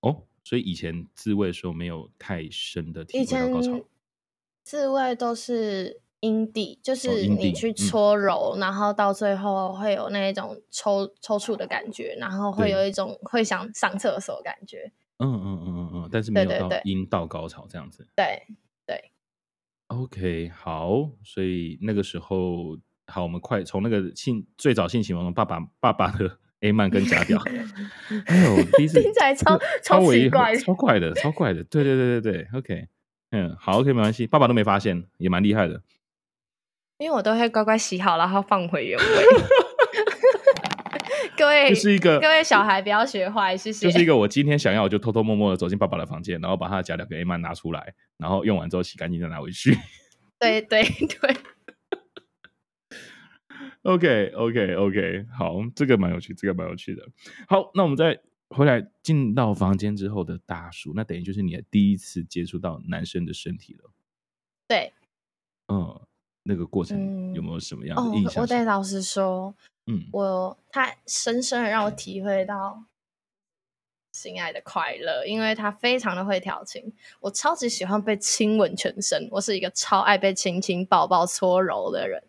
[0.00, 3.80] 哦，所以以前自慰的时候没有太深的体会到高潮。
[4.64, 14.92] 自慰都是阴蒂，就是你去搓揉，哦嗯、然后到最后会有那一种抽抽搐的感觉，然后会有一种会想上厕所的感觉。
[15.18, 18.04] 嗯嗯嗯嗯嗯，但是没有到阴道高潮这样子。
[18.16, 18.56] 对对。
[19.92, 26.38] OK，好，所以那个时候，好，我们快从那个性最早性启蒙爸爸爸爸的。
[26.62, 27.42] A 曼跟假屌，
[28.26, 32.86] 哎呦，第一次 听起来超超奇怪，超怪的，超怪的，对对对对对，OK，
[33.32, 35.82] 嗯，好，OK，没关系，爸爸都没发现，也蛮厉害的，
[36.98, 39.04] 因为我都会乖乖洗好，然后放回原位。
[41.42, 43.84] 各位，就是一个各位小孩不要学坏，谢谢。
[43.84, 49.76] 就是一个我今天想要，我就偷偷摸摸的走进爸爸的房间，然后把他的假屌跟 A 曼拿出来，然后用完之后洗干净再拿回去。
[50.38, 51.36] 对对对。
[53.82, 55.26] OK，OK，OK，okay, okay, okay.
[55.36, 57.02] 好，这个蛮有趣，这个蛮有趣的。
[57.48, 63.90] 好，那我们再回来进到房间之后的大叔，那等于就是你的第一次接触到男生的身体了。
[64.68, 64.92] 对，
[65.66, 66.00] 嗯，
[66.44, 68.34] 那个过程有没有什么样的印象？
[68.34, 69.52] 嗯哦、我得老实说，
[69.86, 72.84] 嗯，我他深深的让我体会到
[74.12, 82.22] 性爱的快乐，因为他非常的会调情，我超级喜欢被亲吻全身，我是一个超爱被亲亲抱抱搓揉的人。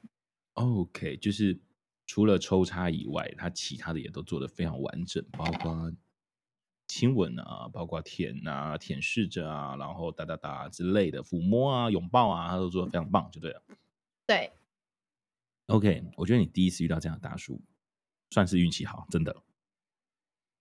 [0.53, 1.59] OK，就是
[2.05, 5.91] 除了抽插以外，他其他的也都做的非常完整，包括
[6.87, 13.61] 亲吻啊，包括舔啊、舔舐着啊，然后哒哒哒之类的抚摸啊、拥抱啊，他都做的非常棒，就对了。
[14.25, 14.51] 对
[15.67, 17.61] ，OK，我觉得你第一次遇到这样的大叔，
[18.29, 19.35] 算是运气好，真的。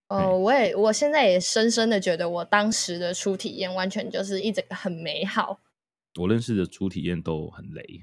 [0.08, 5.60] 哦，我也我现在也深深的觉得，我当时的初体验完全就是一整个很美好。
[6.20, 8.02] 我认识的初体验都很雷。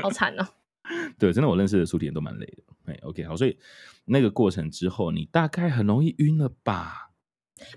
[0.00, 0.46] 好惨哦！
[1.18, 2.62] 对，真的，我认识的初体验都蛮累的。
[2.86, 3.58] 哎，OK，好，所以
[4.04, 7.10] 那个过程之后，你大概很容易晕了吧？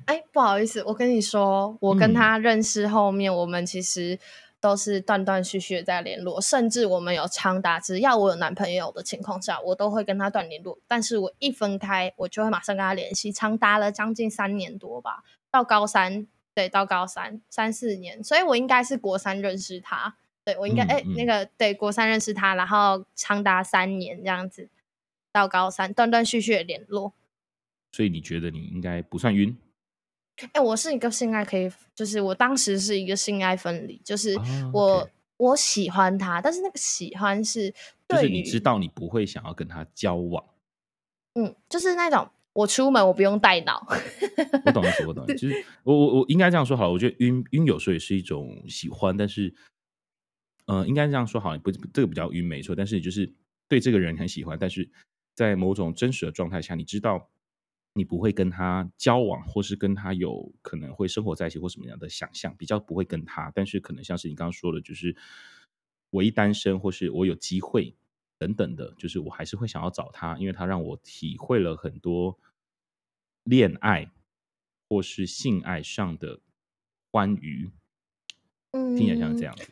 [0.05, 4.17] 哎，不好意思，我跟你说，我跟他认识后面，嗯、我们其实
[4.63, 10.79] 都是断断续续的在联络，甚至我们有长达，只要我有男朋友的情况下，我都会跟他断联络。
[10.87, 15.21] 但是我一分开，我就会马上跟他联系，长达了将近三年多吧，
[15.51, 20.15] 到高三，对，到高三三四年，所以我应该是国三认识他。
[20.45, 24.69] 对，我应该哎、嗯嗯欸，那个对，国三认识他，然后长达三年这样子，
[25.33, 27.11] 到高三断断续续的联络。
[27.91, 29.57] 所以你觉得你应该不算晕？
[30.37, 34.35] 哎、欸，我是一个性爱可以，就是我当时是一个性爱分离，就是
[34.73, 37.73] 我、我喜欢他，但是那个喜欢是，
[38.09, 40.43] 就是你知道你不会想要跟他交往。
[41.35, 43.87] 嗯，就是那种我出门我不用带脑。
[44.65, 45.35] 我懂意思，我 懂意思。
[45.37, 49.53] 其实我我我应该这样说好了，我觉得晕晕有时候也是一种喜欢，但是。
[50.65, 52.73] 呃，应该这样说好，不，这个比较晕没错。
[52.73, 53.29] 但是就是
[53.67, 54.89] 对这个人很喜欢，但是
[55.35, 57.29] 在某种真实的状态下，你知道
[57.95, 63.51] 你不会跟他交往，或是跟他有可能会生活在一起，或什么样的想象，比较不会跟他。
[63.53, 65.15] 但是可能像是你刚刚说的，就是
[66.09, 67.95] 我一单身，或是我有机会
[68.39, 72.39] 等等的，就是我还是会想要找他，因为他让我体会了很多
[73.43, 74.11] 恋爱
[74.89, 76.39] 或是性爱上的
[77.11, 77.71] 欢愉。
[78.71, 79.71] 嗯，听起来像是这样子。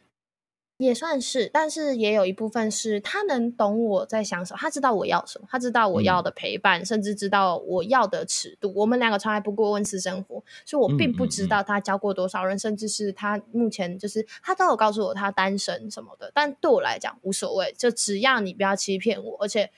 [0.86, 8.74] 也算是，但是也有一部分是他能懂我在想什么，他知道我要什么，他知道我要的陪伴，嗯、甚至知道我要的尺度。
[8.76, 16.32] 我们两个从来不过问私生活，所以我并不知道他交过多少人，嗯嗯嗯、甚至是他目前就是他都有告诉我他单身什么的。
[16.34, 19.70] 但对我来讲无所谓，就只要你不要欺骗我，而且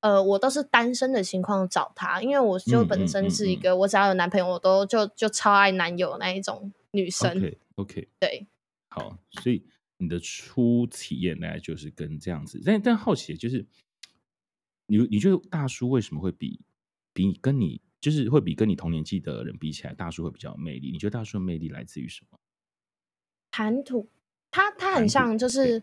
[0.00, 7.36] 呃，我都是单身的情况找他，因为我就本身是一个、我只要有男朋友我都就就超爱男友那一种女生。
[7.36, 8.46] OK OK，对，
[8.88, 9.64] 好，所以。
[10.02, 13.64] 你的初体验大概就是跟这样子，但但好奇就是，
[14.86, 16.60] 你你觉得大叔为什么会比
[17.12, 20.90] 比跟你就是会比跟你同年纪的人比起来，大叔会比较有魅力？
[20.90, 22.38] 你觉得大叔的魅力来自于什么？
[23.52, 24.10] 谈吐，
[24.50, 25.80] 他他很像就是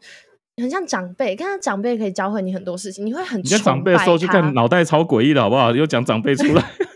[0.58, 5.74] 很像长辈，跟他长辈可以教会你很多事情，你会很你跟长辈的时候就看脑袋超诡异的好不好？
[5.74, 6.62] 又讲长辈出来。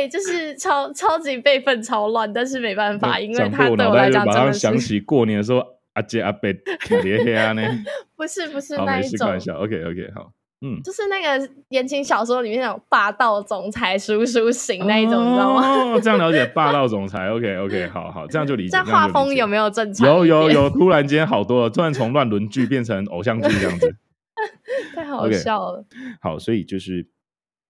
[0.00, 4.58] 对，就是超超级辈分超乱，但是没办法，因为他对我来讲真的是。
[4.58, 7.62] 想起过年的时候，阿姐阿伯特别黑呢。
[8.16, 9.26] 不是不是那一种。
[9.26, 10.32] 开玩笑，OK OK，好，
[10.62, 15.62] 嗯，就是那个言情小说里面那种霸道总裁叔叔型那一种，你知道吗？
[15.92, 18.78] 哦，这样了解霸道总裁，OK OK， 好好，这样就理解。
[18.78, 20.08] 这画风有没有正常？
[20.08, 23.96] 有有有，突然间好多了，突然从乱伦剧变成偶像剧这样子，
[24.96, 25.84] 太好笑了。
[26.22, 27.06] 好，所以就是。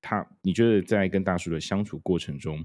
[0.00, 2.64] 他，你觉得在跟大叔的相处过程中，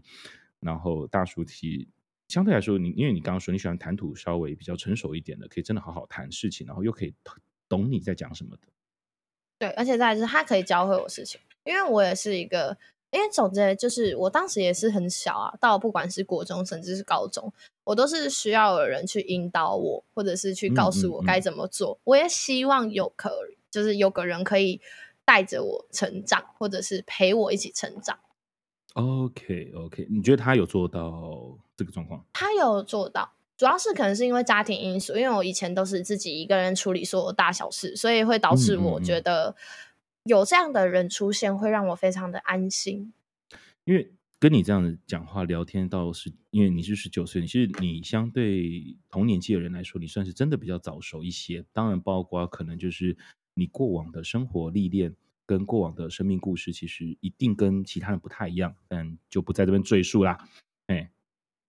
[0.60, 1.90] 然后大叔提
[2.28, 7.14] 相对来说，你因为你刚刚说你喜欢谈吐稍微比较成熟一点的，可以真的好好谈事情，然后又可以
[7.70, 8.64] 懂你在讲什么的。
[9.60, 12.78] 对，而且再来是他可以教会我事情，因为我也是一个
[13.12, 21.94] 因为总之就是我当时也是很小啊，到不管是国中甚至是高中，我都是需要有人去引导我，或者是去告诉我该怎么做。
[21.94, 23.32] 嗯嗯嗯、我也希望有可
[23.72, 24.82] 就是有个人可以
[25.26, 28.18] 带着我成长，或者是陪我一起成长。
[28.94, 32.24] OK OK，你觉得他有做到这个状况？
[32.32, 39.56] 他有做到，主要是可能是因为家庭因素，因为我以前都是自己一个人处理所有大小事，所以会导致我觉得。
[40.28, 43.14] 有这样的人出现，会让我非常的安心。
[43.84, 51.64] 因为跟你这样子讲话聊天倒是，因为你是十九岁，你是你相对同年纪的人来说，你算是真的比较早熟一些。
[51.72, 53.16] 当然，包括可能就是
[53.56, 55.16] 你过往的生活历练
[55.48, 60.48] 跟过往的生命故事，其实一定跟其他人不太一样，但就不在这边赘述啦。
[60.86, 61.12] 哎，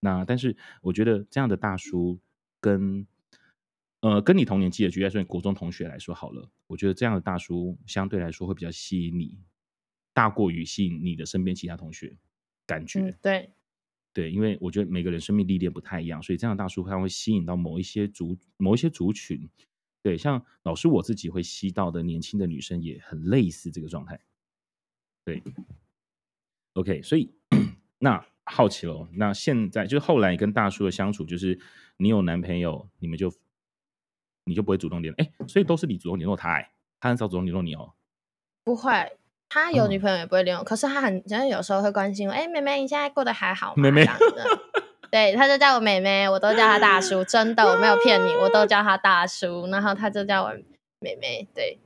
[0.01, 2.21] 那但是我觉得这样的大叔
[2.61, 3.07] 跟。
[4.01, 9.41] 呃，跟你同年纪的，举例说，你国中同学来说好了，我觉得这样的大叔相对来说会比较吸引你，
[10.13, 12.17] 大过于吸引你的身边其他同学。
[12.67, 13.51] 感觉、嗯、对
[14.13, 19.49] 对，因为我觉得每个人生命历练不太一样，所以这样的大叔他会吸引到某一些族某一些族群。
[20.07, 24.21] 对，像老师我自己会吸到的年轻的女生也很类似这个状态。
[25.25, 25.43] 对
[26.75, 27.35] ，OK，所以
[27.99, 31.59] 那好奇喽，那现在就是后来跟大叔的相处，就是
[31.97, 33.33] 你有男朋友，你们就。
[34.49, 37.95] 你就不会主动联络，哎，所以都是你主动联络他，哎，他很少主动联络你哦。
[38.63, 43.83] 不会，他有女朋友也不会联络，嗯、可是他很，真的有时候会关心我，哎，妹妹，你现在过得还好吗？
[43.83, 44.07] 妹妹，
[45.13, 50.53] 对，他就叫我妹妹，我都叫他大叔， 真的，我没有骗你，我都叫他大叔，然后他就叫我
[51.01, 51.79] 妹妹，对。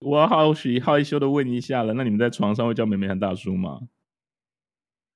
[0.00, 3.80] 我好许害羞的问一下了，那你们在床上会叫妹妹和大叔吗？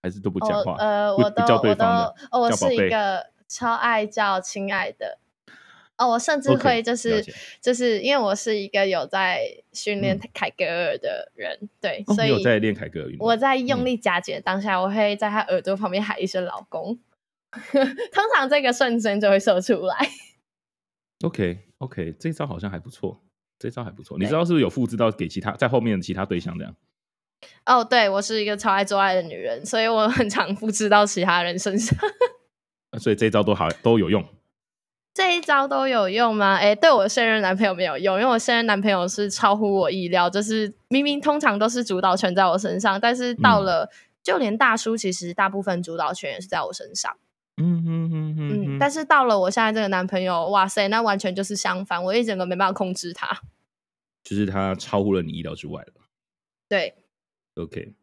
[0.03, 0.77] 还是都不讲话？
[0.79, 1.85] 呃，我都，我都，
[2.31, 5.19] 哦，我是一个超爱叫亲爱的。
[5.99, 9.43] 哦，我甚至会就是、okay, 就是因为我是一个有在
[9.73, 13.09] 训练凯格尔的人，嗯、对，所以有在练凯格尔。
[13.19, 16.97] 我在用力夹紧当下，我会在他耳朵旁边喊一声“老公”，
[18.13, 20.09] 通常这个瞬间就会射出来。
[21.25, 23.23] OK OK，这招好像还不错，
[23.59, 24.19] 这招还不错。
[24.19, 26.75] 你知道是不是有复制到给其他在后面的其他对象这样？
[27.67, 31.97] 哦，对，我是一个超爱做爱的女人，所以我很常复制到其他人身上。
[32.99, 34.27] 所以这招都好都有用。
[35.15, 36.57] 这一招都有用吗？
[36.57, 43.91] 哎，对我现任男朋友没有用，因为我现任男朋友是超乎我意料，就是明明通常都是主导权在我身上，但是到了、嗯、
[44.23, 47.17] 就连大叔，其实大部分主导权也是在我身上。
[47.59, 48.79] 嗯嗯嗯嗯嗯。
[48.79, 53.43] 但是到了我现在这个男朋友，哇塞，那完全就是相反，我一整个没办法控制他，
[54.25, 55.95] 就是他超乎了你意料之外了。
[56.69, 56.95] 对。
[57.55, 57.95] OK，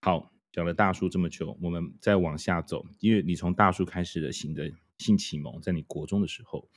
[0.00, 4.72] 好，讲了大叔这么久，我们再往下走，因为你从大叔开始的行的。
[4.98, 6.68] 性启蒙在你国中的时候，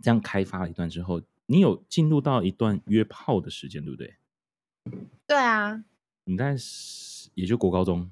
[0.00, 4.14] 这样开发了一段之后，你有进入到一段约炮的时间，对不对？
[5.26, 5.82] 对啊，
[6.22, 6.54] 你在
[7.34, 8.08] 也就国高中。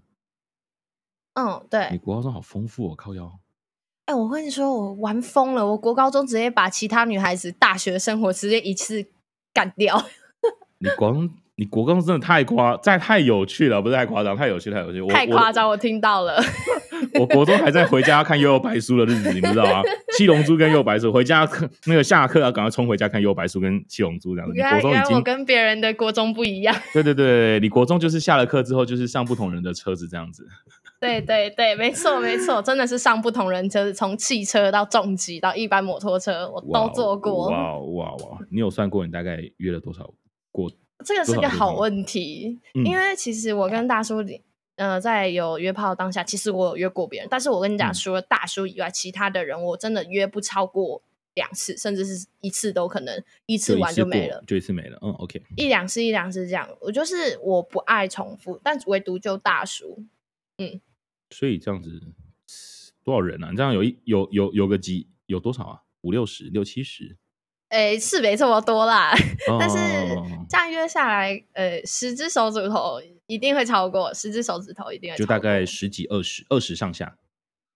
[1.39, 1.89] 嗯，对。
[1.93, 3.39] 你国高中好丰富哦，靠腰。
[4.07, 5.65] 哎、欸，我跟你说，我玩疯了。
[5.65, 9.07] 我国高中直接把其他女孩子大学生活直接一次
[9.55, 10.05] 干掉。
[10.79, 11.31] 你光。
[11.61, 16.41] 你国中真的太夸，再太有趣了，不是太夸张，太有趣，太有趣，太夸张，我听到了。
[17.19, 19.83] 我国中还在回家看《幽游白书》的日子，你不知道啊？
[20.17, 21.45] 七龙珠跟幽游白书，回家
[21.87, 24.55] 那个下课要赶快冲回家看《幽游白书》跟七龙珠这样子。
[24.57, 26.73] 国中已经我跟别人的国中不一样。
[26.93, 30.47] 对对对，你国中就是下了课之后就是上不同人的车子这样子。
[31.01, 37.49] 对对对，没错没错，真的是上不同人车，从汽车到重机到一般摩托车，我都坐过。
[37.49, 38.39] 哇哇哇！
[38.51, 40.13] 你有算过你大概约了多少
[40.51, 40.71] 过？
[41.05, 44.17] 这个是个好问题，嗯、因为其实我跟大叔，
[44.75, 51.01] 呃，在有约炮当下，其实我有约过别人，但是我跟你讲，除了大叔以外，其他的人我真的约不超过
[51.35, 54.99] 两次，甚至是一次都可能一次完就没了，就一次没了。
[55.01, 60.03] 嗯，OK，一两次一两次这样，我就是我不爱重复，但唯独就大叔，
[60.59, 60.81] 嗯，
[61.31, 62.01] 所以这样子
[63.05, 63.51] 多少人啊？
[63.51, 65.83] 你这样有一有有有个几有多少啊？
[66.03, 67.17] 五六十六七十。
[67.71, 69.13] 诶，是没这么多啦，
[69.51, 69.77] 哦、但是
[70.49, 77.19] 这样约下来，呃，十只手指头一定会超过，十只手指头一定会超过，就大概十几、二十、二十上下，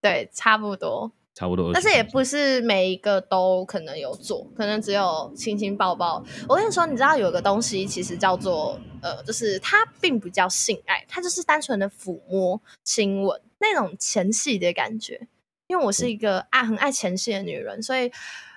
[0.00, 1.72] 对，差不多，差不多。
[1.72, 6.24] 但是也不是每一个都可能有做，可能只有亲亲抱抱。
[6.48, 15.28] 我跟你说，你知道有个东西其实叫做，呃，就是它并不叫性爱，它就是单纯的抚摸、亲吻那种前戏的感觉。
[15.66, 18.10] 因为我是一个爱很爱前戏的女人，所以。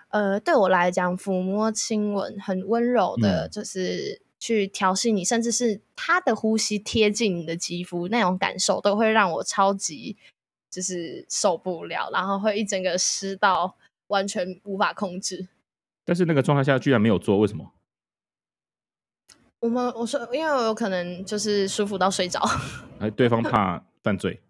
[0.10, 10.16] 呃，对我来讲，抚摸、亲吻，很温柔的，就是去调戏你，嗯、甚至是他的呼吸贴近你的肌肤，那种感受都会让我超级
[10.76, 15.48] 就是受不了，然后会一整个湿到完全无法控制。
[16.04, 17.72] 但是那个状态下居然没有做，为什么？
[19.62, 22.42] 我们我说，因为我有可能就是舒服到睡着，
[23.00, 24.42] 哎，对方怕犯罪，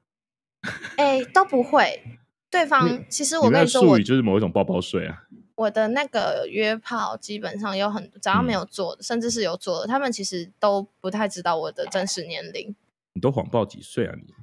[0.98, 2.02] 哎、欸，都不会。
[2.50, 5.28] 对方其实我跟你说，术语就是某一种抱抱睡啊。
[5.54, 12.76] 我的那个约炮基本上有很，只要没有做的，嗯、甚至是有做的，他们其实都不太知道我的真实年龄。
[13.14, 14.16] 你都谎报几岁啊？
[14.18, 14.34] 你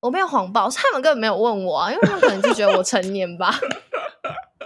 [0.00, 3.50] 我没有谎报，他们根本没有问我啊，因为他们可能就觉得我成年吧。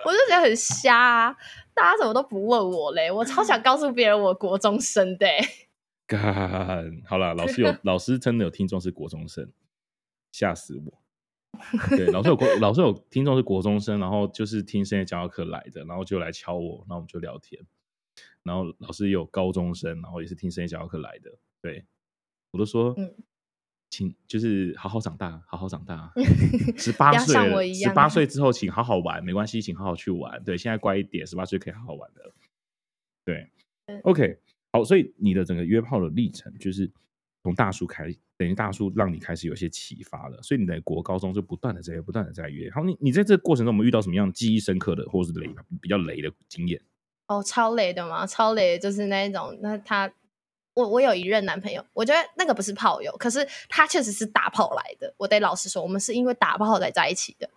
[0.05, 1.37] 我就觉得很瞎啊，
[1.73, 3.11] 大家怎么都不问我嘞？
[3.11, 5.41] 我超想告诉别人我国中生的、欸。
[6.07, 9.51] 干，好了，老师有老师真的有听众是国中生，
[10.31, 11.01] 吓死我。
[11.97, 17.65] 对，老师有国，老师有听众是国中生，然后就是听深夜教课来的，然后就来敲我，然后我们就聊天。
[18.43, 21.39] 然后老师也有高中生，然后也是听深夜教课来的。
[21.63, 21.87] 对，
[22.51, 23.15] 我都说，嗯，
[23.95, 26.13] 请就是好好长大，好好长大。
[26.77, 30.43] 十八岁，十八岁之后请好好玩，没关系，请好好去玩。
[30.43, 32.33] 对，现在乖一点，十八岁可以好好玩的。
[33.25, 33.49] 对
[34.03, 34.37] ，OK，
[34.73, 36.91] 好，所以你的整个约炮的历程就是
[37.45, 38.19] 从大叔开始。
[38.37, 42.69] 等于大叔让你开始有些启发了，所以你在国高中就不断的在不断的在约。
[42.73, 45.49] 好，你你在这个过程中，有没有遇到什么样记忆深刻的，或者是雷
[45.81, 46.83] 比较雷的经验？
[47.29, 49.57] 哦，超雷的嘛，超雷的就是那一种。
[49.63, 50.13] 那他，
[50.75, 55.15] 我我有一任男朋友，我觉得那个不是炮友，可是他确实是打炮来的。
[55.17, 57.49] 我得老实说，我们是因为打炮才在一起的。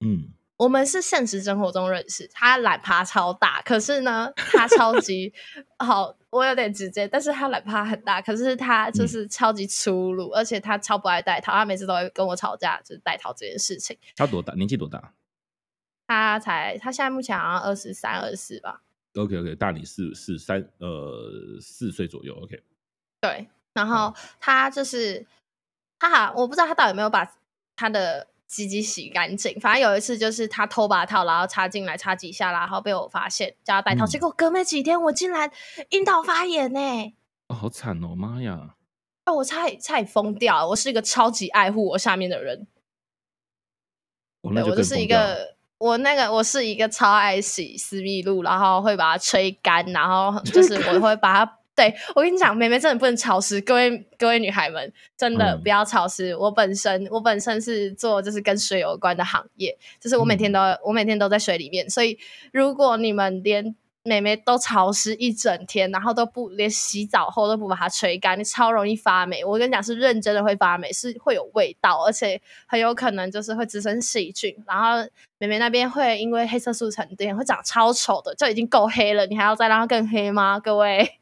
[0.00, 0.32] 嗯。
[0.58, 5.30] 我们是现实生活中认识，他懒趴超大，可是呢，他超级
[5.78, 13.98] 好，我有点直接，但是他懒趴很大，可是他就是超级粗鲁，嗯、而且他超不爱戴套，他每次都会跟我吵架，就是戴套这件事情。
[14.16, 14.54] 他多大？
[14.54, 15.12] 年纪多大？
[16.06, 18.80] 他才，他现在目前好像二十三、二十四吧。
[19.16, 22.34] OK OK，大你四四三呃四岁左右。
[22.42, 22.62] OK。
[23.20, 25.26] 对，然后他就是
[25.98, 27.30] 他好，我不知道他到底有没有把
[27.74, 28.28] 他的。
[28.48, 35.50] 鸡鸡洗干净，反正有一次就是他偷把套，然后插进来插几下，然后被我发现叫他戴套，嗯、结果隔没几天我竟然
[35.88, 37.16] 阴道发炎呢、欸！
[37.48, 38.76] 哦，好惨哦，妈呀！
[39.24, 42.68] 哦，我差点差点疯掉，我是一个超级爱护我下面的人，
[44.42, 51.58] 哦、那就我就是一个我那个我是一个超爱洗私密露，然后会把它吹干，然后就是我会把它。
[51.76, 56.32] 对，我跟你讲，妹妹真的不能潮湿，各位各位女孩们，真的不要潮湿。
[56.32, 62.18] 嗯、我本身我本身是做就是跟水有关的行业，就是我每天都、嗯、我每天都在水里面，所以
[62.50, 69.44] 如果你们连妹妹都潮湿一整天，然后都不连洗澡后都不把它吹干，你超容易发霉。
[69.44, 75.06] 我跟你讲，是认真的会发霉，是会有味道，而且很有可能就是会滋生细菌，然后
[75.38, 80.60] 妹妹那边会因为黑色素沉淀会长超丑的，就已经够黑了，你还要再让它更黑吗？
[80.60, 81.18] 各位？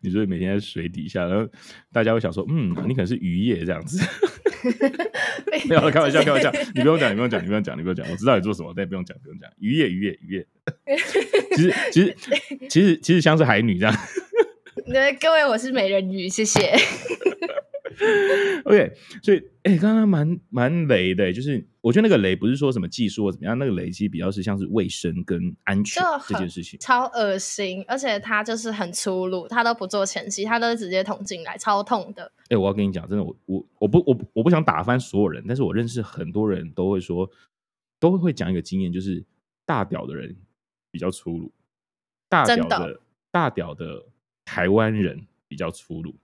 [0.00, 1.48] 你说每天在水底下，然后
[1.92, 4.00] 大家会想说，嗯，你可能是渔业这样子。
[5.68, 6.50] 没有，开玩笑，开玩笑。
[6.74, 8.06] 你不用讲，你不用讲，你不用讲，你不用讲。
[8.10, 9.48] 我知道你做什么，但不用讲，不用讲。
[9.58, 10.46] 渔业，渔业，渔业。
[11.54, 12.16] 其实，其实，
[12.68, 13.94] 其实，其实像是海女这样。
[14.86, 16.60] 对，各位，我是美人鱼，谢谢。
[18.64, 18.92] OK，
[19.22, 32.30] 所以哎，刚刚蛮蛮雷的，就是我觉得那个雷不是说什么技术或怎么样，那个雷其实比较是像是卫生跟安全这件事情，超恶心，而且他就是很粗鲁，他都不做前期，他都是直接捅进来，超痛的。
[32.50, 37.30] 哎，我要跟你讲，真的，我我我不我我不想打翻所有人，但是我认识很多人都会说，
[37.98, 39.24] 都会讲一个经验，就是
[39.64, 40.36] 大屌的人
[40.90, 41.50] 比较粗鲁，
[42.28, 44.04] 大屌的，的大屌的
[44.44, 46.14] 台湾人比较粗鲁。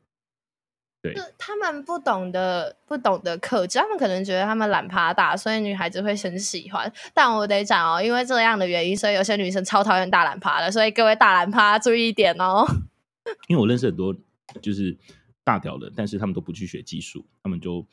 [1.05, 6.91] 对，他们不懂得不懂得克制，他们可能觉得他们懒趴大，所以女孩子会很喜欢。
[7.13, 10.73] 但我得讲哦，因为这样的原因，所以有些女生超讨厌大懒趴的。
[10.73, 12.65] 所以各位大懒趴注意一点哦。
[13.49, 14.17] 因为我认识很多
[14.63, 14.97] 就是
[15.45, 17.85] 大屌的，但是他们都不去学技术，他们就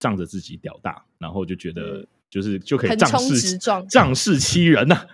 [0.00, 5.06] 仗着自己屌大，然后就觉得就是就可以仗势仗势欺人呐、啊，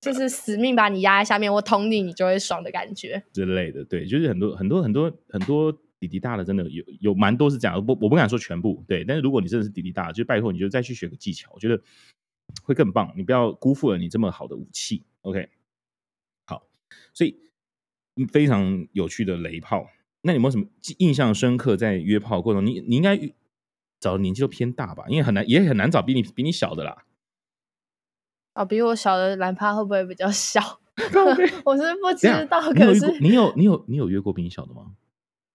[0.00, 3.84] 就是死命把你压在下面，我捅你，你就会爽的感觉之类的。
[3.84, 5.76] 对，就是很多很多很多很多。
[5.98, 11.80] 底底大的真的有有蛮多是这样，不我不敢说全部，对，但是如果你真的是底底大，就拜托你就再去学个技巧，我觉得
[12.62, 13.12] 会更棒。
[13.16, 15.48] 你不要辜负了你这么好的武器，OK？
[16.46, 16.66] 好，
[17.14, 17.36] 所以
[18.30, 19.88] 非常有趣的雷炮，
[20.22, 20.66] 那你有没有什么
[20.98, 22.74] 印象深刻在约炮过程中？
[22.74, 23.16] 你你应该
[23.98, 25.04] 找的年纪都偏大吧？
[25.08, 27.04] 因为很难也很难找比你比你小的啦。
[28.54, 30.80] 哦，比我小的懒趴会不会比较小？
[31.64, 34.94] 我是不知道，可是你有你有你有约过比你小的吗？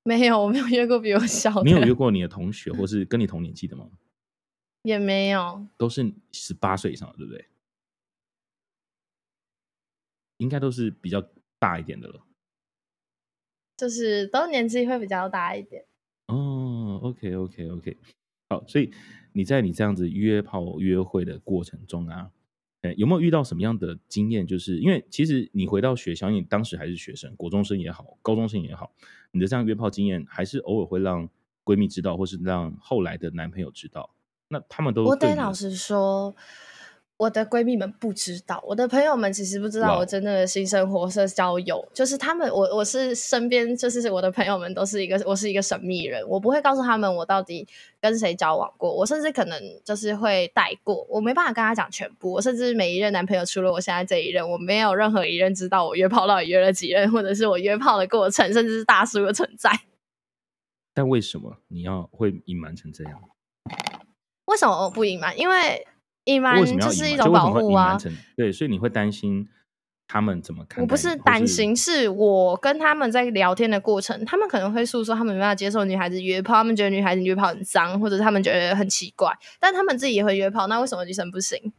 [0.05, 1.63] 没有，我没有约过比我小的。
[1.63, 3.89] 你有约过你的同学，或是跟你同年纪的吗？
[4.83, 7.45] 也没有，都是十八岁以上的，对不对？
[10.37, 11.23] 应该都是比较
[11.59, 12.25] 大一点的了。
[13.77, 15.85] 就是都年纪会比较大一点。
[16.27, 17.97] 哦，OK，OK，OK，
[18.49, 18.65] 好。
[18.67, 18.91] 所以
[19.33, 22.31] 你在你这样子约炮约会的过程中啊，
[22.81, 24.45] 哎，有没有遇到什么样的经验？
[24.45, 28.91] 就是因为其实你回到学校，你当时还是学生，国中生也好，高中生也好，
[29.31, 31.29] 你的这样约炮经验，还是偶尔会让
[31.63, 34.09] 闺蜜知道，或是让后来的男朋友知道。
[34.47, 36.35] 那他们都我得老实说。
[37.21, 47.67] 我的闺蜜们不知道，我的朋友们其实不知道我真正的新生活是交友.就是他们，我我是身边，就是我的朋友们都是一个，我是一个神秘人，我不会告诉他们我到底
[47.99, 59.69] 跟谁交往过，我甚至可能就是会带过，我没办法跟他讲全部，我甚至每一任男朋友，除了我现在这一任，我没有任何一任知道我约炮到底约了几任，或者是我约炮的过程，甚至是大叔的存在。
[60.95, 63.21] 但为什么你要会隐瞒成这样？
[64.45, 65.37] 为什么我不隐瞒？
[65.37, 65.85] 因为。
[66.25, 67.97] 隐瞒就是一种保护啊，
[68.35, 69.47] 对，所以你会担心
[70.07, 70.83] 他们怎么看？
[70.83, 81.73] 我不是担心，是我跟他们在聊天的过程，他们可能会诉说他们没办法接受女孩子约炮，他们觉得女孩子约炮很脏，或者他们觉得很奇怪，但他们自己也会约炮，那为什么女生不行？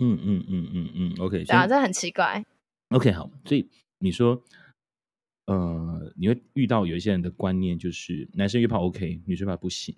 [0.00, 2.44] 嗯嗯嗯嗯嗯，OK，对啊，这很奇怪。
[2.90, 3.68] OK，好，所以
[3.98, 4.42] 你说，
[5.46, 9.96] 呃，你会遇到有一些人的观念就是男生约炮 OK，女生约炮不行。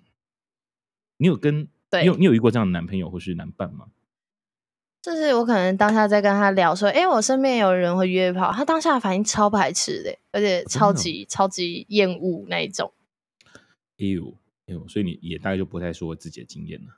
[1.17, 1.67] 你有跟？
[1.91, 3.87] 对，你有你有遇过这样的男朋友或是男伴吗？
[5.01, 12.93] 就是我可能当下在跟他聊说，哎、欸，我身边有人会约炮，他当下的反应超排斥的，而且超级、哦、超级厌恶那一种。
[13.97, 14.35] 哎呦
[14.67, 16.97] 哎呦，所以你也大概就不太说自己的经验了。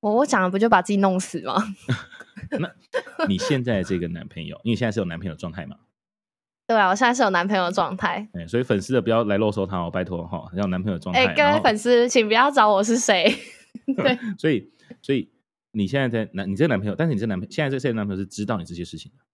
[0.00, 1.62] 我我讲了不就把自己弄死吗？
[2.58, 5.76] 那你现在这个男朋友，因为现在是有男朋友状态嘛？
[6.66, 8.28] 对啊，我现在是有男朋友状态。
[8.32, 11.24] 哎，所以粉丝的不要来啰嗦他哦，拜托哈，要男朋友状态。
[11.24, 13.32] 哎，各位粉丝，请不要找我是谁。
[13.96, 14.70] 对， 所以，
[15.02, 15.30] 所以
[15.72, 19.24] 你现在在男，你这个男朋友，但是你这男朋友，现在这现在男朋友是知道你这些事情的。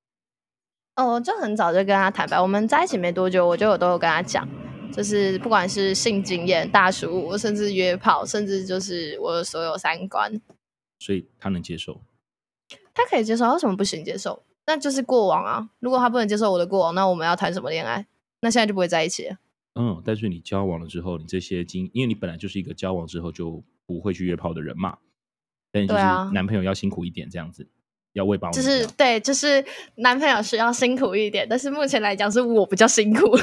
[1.03, 4.49] 哦，我就很早就跟他坦白，我们在一起没多久，我就有都有跟他讲，
[4.91, 10.41] 就是不管是性经验、大叔，甚至约炮，甚至就是我的所有三观，
[10.99, 12.01] 所以他能接受，
[12.95, 14.43] 他可以接受，他为什么不行接受？
[14.67, 15.69] 那就是过往啊。
[15.81, 18.07] 如果他不能接受我的过往，那我们要谈什么恋爱？
[18.41, 19.37] 那现在就不会在一起了。
[19.75, 23.63] 嗯，但是你交往了之后，你这些经，因为你本来就是一个交往之后就。
[23.87, 24.99] 不会去约炮的人嘛？
[25.73, 26.01] 但就是
[26.33, 27.69] 男朋友要辛苦一点，这样子、啊、
[28.15, 28.51] 要喂饱。
[28.51, 29.63] 就是对，就是
[29.97, 33.37] 男朋友需要辛苦一点，但是目前来讲是我比较辛苦。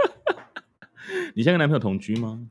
[1.34, 2.48] 你现在跟男朋友同居吗？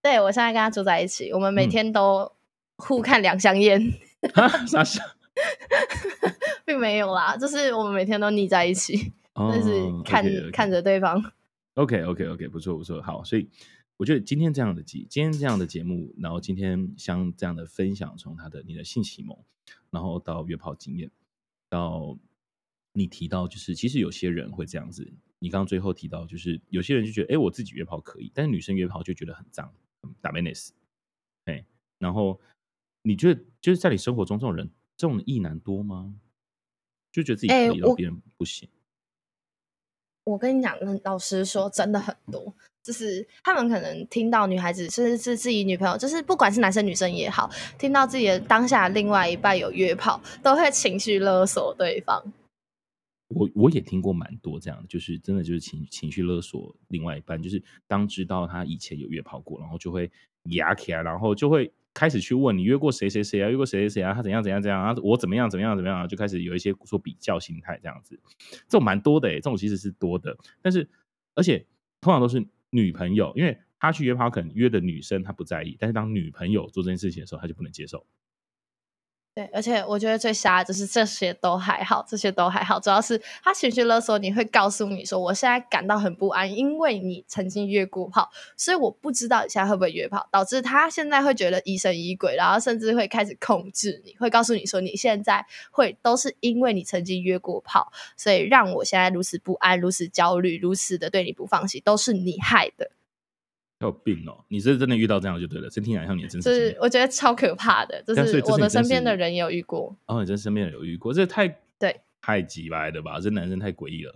[0.00, 2.32] 对，我现在跟他住在一起，我们每天都
[2.76, 3.82] 互看两相厌。
[6.64, 11.22] 并没有啦，就是我们每天都腻在一起，但、oh, 是看.看着对方。
[11.74, 13.50] Okay, 不错不错，好，所以。
[13.96, 19.38] 我觉得今天这样的节，今天这样的节目，然后今天像这样的分享，从他的你的性启蒙，
[19.90, 21.10] 然后到约炮经验，
[21.68, 22.18] 到
[22.92, 29.72] 你提到就是其实有些人会这样子，你刚刚最后提到就是有些人就觉得，哎，我自己约炮可以，但是女生约炮就觉得很脏，
[30.20, 30.70] 打 menace，
[31.44, 31.64] 哎，
[31.98, 32.40] 然后
[33.02, 36.18] 你觉得就是在你生活中这种人，这种异男多吗？
[37.12, 38.68] 就觉得自己可以，别人不行。
[40.24, 42.56] 我跟你讲，老实说，真的很多。
[42.84, 52.22] 就是他们可能听到女孩子，甚至是自己女朋友，就是不管是男生女生也好，听到自己的当下另外一半有约炮，都会情绪勒索对方。
[53.28, 60.10] 我我也听过蛮多这样的，就是真的就是情情绪勒索另外一半，就是当知道他以前有约炮过，然后就会
[60.50, 68.20] 压起来，然后就会开始去问你约过谁谁谁啊，约过谁谁谁啊，他怎样怎样怎样啊，我怎么样怎么样怎么样啊，就开始有一些说比较心态这样子，
[68.68, 70.86] 这种蛮多的诶，这种其实是多的，但是
[71.34, 71.64] 而且
[72.02, 72.46] 通常都是。
[72.74, 78.04] 女朋友，因为他去约炮，可能约的女生他不在意，但是当女朋友做这件事情的时候，他就不能接受。
[79.34, 102.92] 对，而且我觉得最瞎的就是这些都还好，这些都还好，主要是他情绪勒索，你会告诉你说，我现在感到很不安，因为你曾经约过炮，所以我不知道你现在会不会约炮，导致他现在会觉得疑神疑鬼，然后甚至会开始控制你，会告诉你说，你现在会都是因为你曾经约过炮，所以让我现在如此不安、如此焦虑、如此的对你不放心，都是你害的。
[103.84, 104.44] 有病哦！
[104.48, 106.42] 你是真的遇到这样就对了，真听起来像你真实。
[106.42, 109.96] 就是我觉得超可怕的，就是我的身边的人也有遇过。
[110.06, 113.20] 哦，你真身边人有遇过，这太对太鸡掰的吧？
[113.20, 114.14] 这男生太诡异了。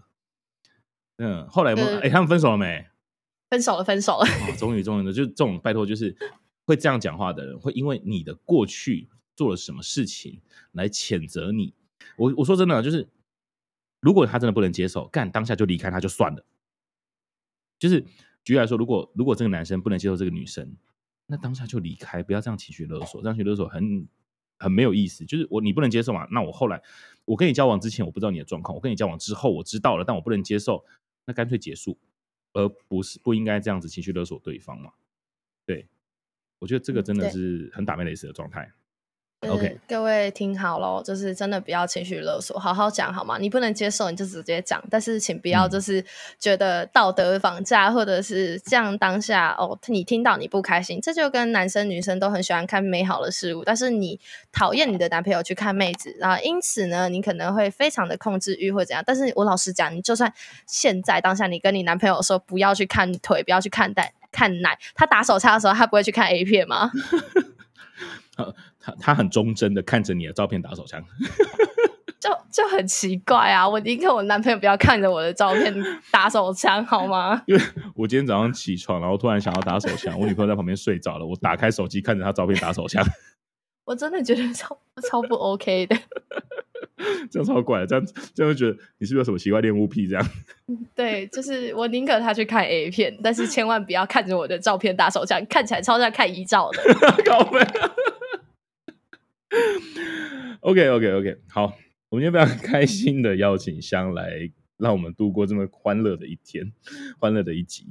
[1.18, 2.86] 嗯，后来我哎、欸，他们分手了没？
[3.50, 4.26] 分手了，分手了。
[4.26, 6.14] 哦，终于，终于的，就这种拜托，就是
[6.64, 10.40] 会这样讲话的人，会因为你的过去做了什么事情
[10.72, 11.72] 来谴责你。
[12.16, 13.08] 我我说真的，就是
[14.00, 16.44] 如果他真的不能接受，干当下就离开他就算了，
[17.78, 18.04] 就是。
[18.48, 20.74] 举例来说，如果如果这个男生不能接受这个女生，
[21.26, 24.08] 那当下就离开，不要这样情绪勒索，这样情绪勒索很
[24.58, 25.22] 很没有意思。
[25.26, 26.82] 就是我你不能接受嘛，那我后来
[27.26, 30.82] 我跟你交往之前我不知道你的状况，我跟你交往之后我知道了，但我不能接受，
[31.26, 31.98] 那干脆结束，
[32.54, 34.92] 而不是不应该这样子情绪勒索对方嘛？
[35.66, 35.86] 对，
[36.58, 38.72] 我觉得这个真的是很打妹蕾丝的状态。
[39.46, 43.38] OK，各位听好喽，就是真的不要情绪勒索，好好讲好吗？
[43.38, 46.04] 你不能接受你就直接讲，但是请不要就是
[46.40, 54.18] 觉得道德绑架，或者是这样当下哦，你听到你不开心，这就跟男生女生都很喜欢看美好的事物，但是你
[54.50, 59.04] 讨厌你的男朋友去看妹子，然后因此呢，你可能会非常的控制欲或怎样。
[59.06, 60.32] 但是我老实讲，你就算
[60.66, 66.90] 现在当下你跟你男朋友说不要去看腿，不要去看蛋看奶，他打手枪的时候，他不会去看 A 片吗？
[68.88, 71.02] 他他很忠贞的看着你的照片打手枪，
[72.20, 73.68] 就就很奇怪啊！
[73.68, 75.74] 我宁可我男朋友不要看着我的照片
[76.10, 77.42] 打手枪，好吗？
[77.46, 77.62] 因为
[77.94, 83.04] 我今天早上起床，然后突然想要打手枪，我女朋友在旁边睡着了，我打开手机看着她照片打手枪，
[83.84, 84.78] 我真的觉得超
[85.08, 85.96] 超不 OK 的，
[87.30, 90.08] 这样超怪的，这样这样会觉得你是不是有什么奇怪恋物癖？
[90.08, 90.26] 这样
[90.96, 97.60] 对，就是我宁可他去看 A 片，但是千万不要看着我的照片打手枪，看起来超像看遗照的，搞没。
[100.60, 101.74] OK OK OK，好，
[102.10, 106.72] 我们今天非常开心的邀请香来，让我们度过这么欢乐的一天，
[107.18, 107.86] 欢乐的一集。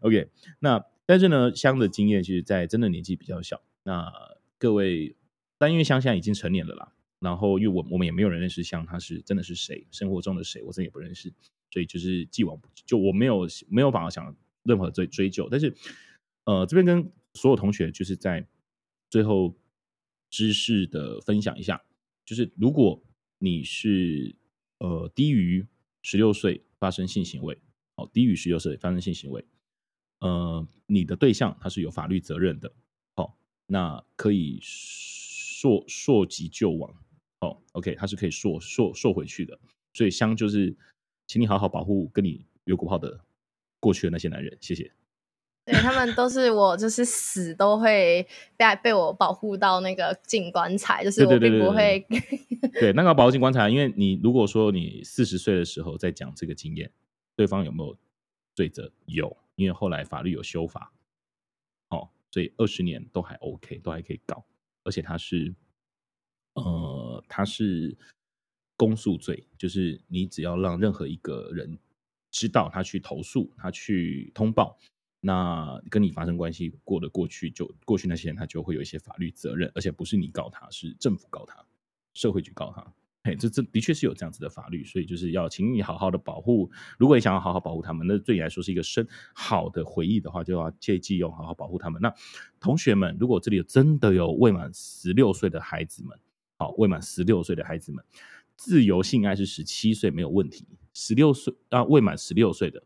[0.00, 3.60] OK，那但是呢，香的经验其实，在真的年纪比较小。
[3.82, 4.10] 那
[4.58, 5.16] 各位，
[5.58, 11.32] 但因为香现在已经成年了啦，然后因为我我们也没有人认识香，他是真的是谁，生活中的谁，我真的也不认识，
[11.70, 15.48] 所以就是既往不就我没有没有办法想任何追追究。
[15.50, 15.74] 但是
[16.44, 18.46] 呃，这边跟所有同学就是在
[19.10, 19.54] 最后。
[20.32, 21.84] 知识的分享一下，
[22.24, 23.00] 就是如果
[23.38, 24.34] 你是
[24.78, 25.66] 呃低于
[26.00, 27.56] 十六岁发生性行为，
[27.96, 29.44] 哦，低于十六岁发生性行为，
[30.20, 32.72] 呃，你的对象他是有法律责任的，
[33.16, 33.34] 哦，
[33.66, 36.90] 那可以溯溯及就往，
[37.40, 39.60] 哦，OK，他是可以溯溯溯回去的，
[39.92, 40.74] 所以香就是，
[41.26, 43.22] 请你好好保护跟你有过泡的
[43.78, 44.90] 过去的那些男人，谢谢。
[45.64, 52.04] 对，他们都是我，就是死都会被被我保护到那个进棺材，就是我并不会
[52.80, 56.90] 对，那个保护进棺材，因为你如果说你四十岁的时候再讲这个经验，
[57.36, 57.96] 对方有没有
[58.56, 58.90] 罪责？
[59.06, 60.92] 有，因为后来法律有修法，
[61.90, 64.44] 哦，所以二十年都还 OK，都还可以告，
[64.82, 65.54] 而且他是
[66.54, 67.96] 呃，他是
[68.76, 71.78] 公诉罪，就是你只要让任何一个人
[72.32, 74.76] 知道他去投诉，他去通报。
[75.24, 81.64] 那跟你发生关系过的过去，就过去那些人，他就会有一些法律责任，而且不是你告他，是政府告他，
[82.12, 82.92] 社会局告他。
[83.22, 86.68] 嘿，这这的确是有这样子的法律，所以就是要请你好好的保护。
[86.98, 92.02] 如果你想要好好保护他们，那对你来说是一个深好的回忆的话，就要切记要好好保护他们。
[92.02, 92.12] 那
[92.58, 96.18] 同学们，如果这里有真的有未满十六岁的孩子们，
[96.58, 98.04] 好，未满十六岁的孩子们，
[98.56, 102.82] 自由性爱是十七岁没有问题，十六岁啊，未满十六岁的。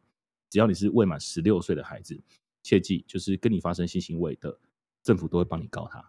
[0.50, 2.20] 只要你是未满十六岁的孩子，
[2.62, 4.58] 切记就是跟你发生性行为的，
[5.02, 6.04] 政府都会帮你告他。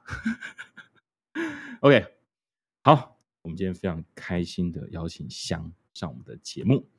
[1.82, 2.06] OK，
[2.84, 6.90] 好，我们今天非常开心的邀请香上我们的节目。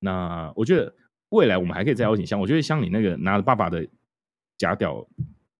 [0.00, 0.94] 那我觉得
[1.30, 2.38] 未来我们还可以再邀请香。
[2.38, 3.88] 我觉得香你那个拿着爸爸的
[4.56, 5.08] 假屌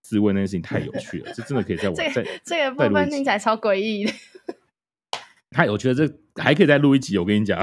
[0.00, 2.10] 自慰那件事情太有趣了，这真的可以在我 再
[2.44, 4.12] 这个部分听起来超诡异的。
[5.50, 7.16] 太，我觉得这还可以再录一集。
[7.16, 7.58] 我跟你讲，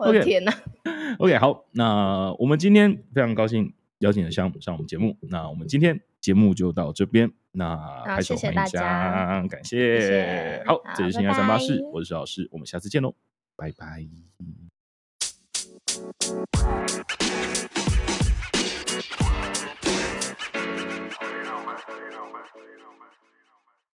[0.00, 0.44] ok
[1.18, 13.14] ok 好那我们今天非常高兴邀请了的项目上我们节目那我们今天节目就到这边那拍手欢迎大家感谢好这里是一二三八四我是石老师我们下次见喽
[13.56, 14.06] 拜拜。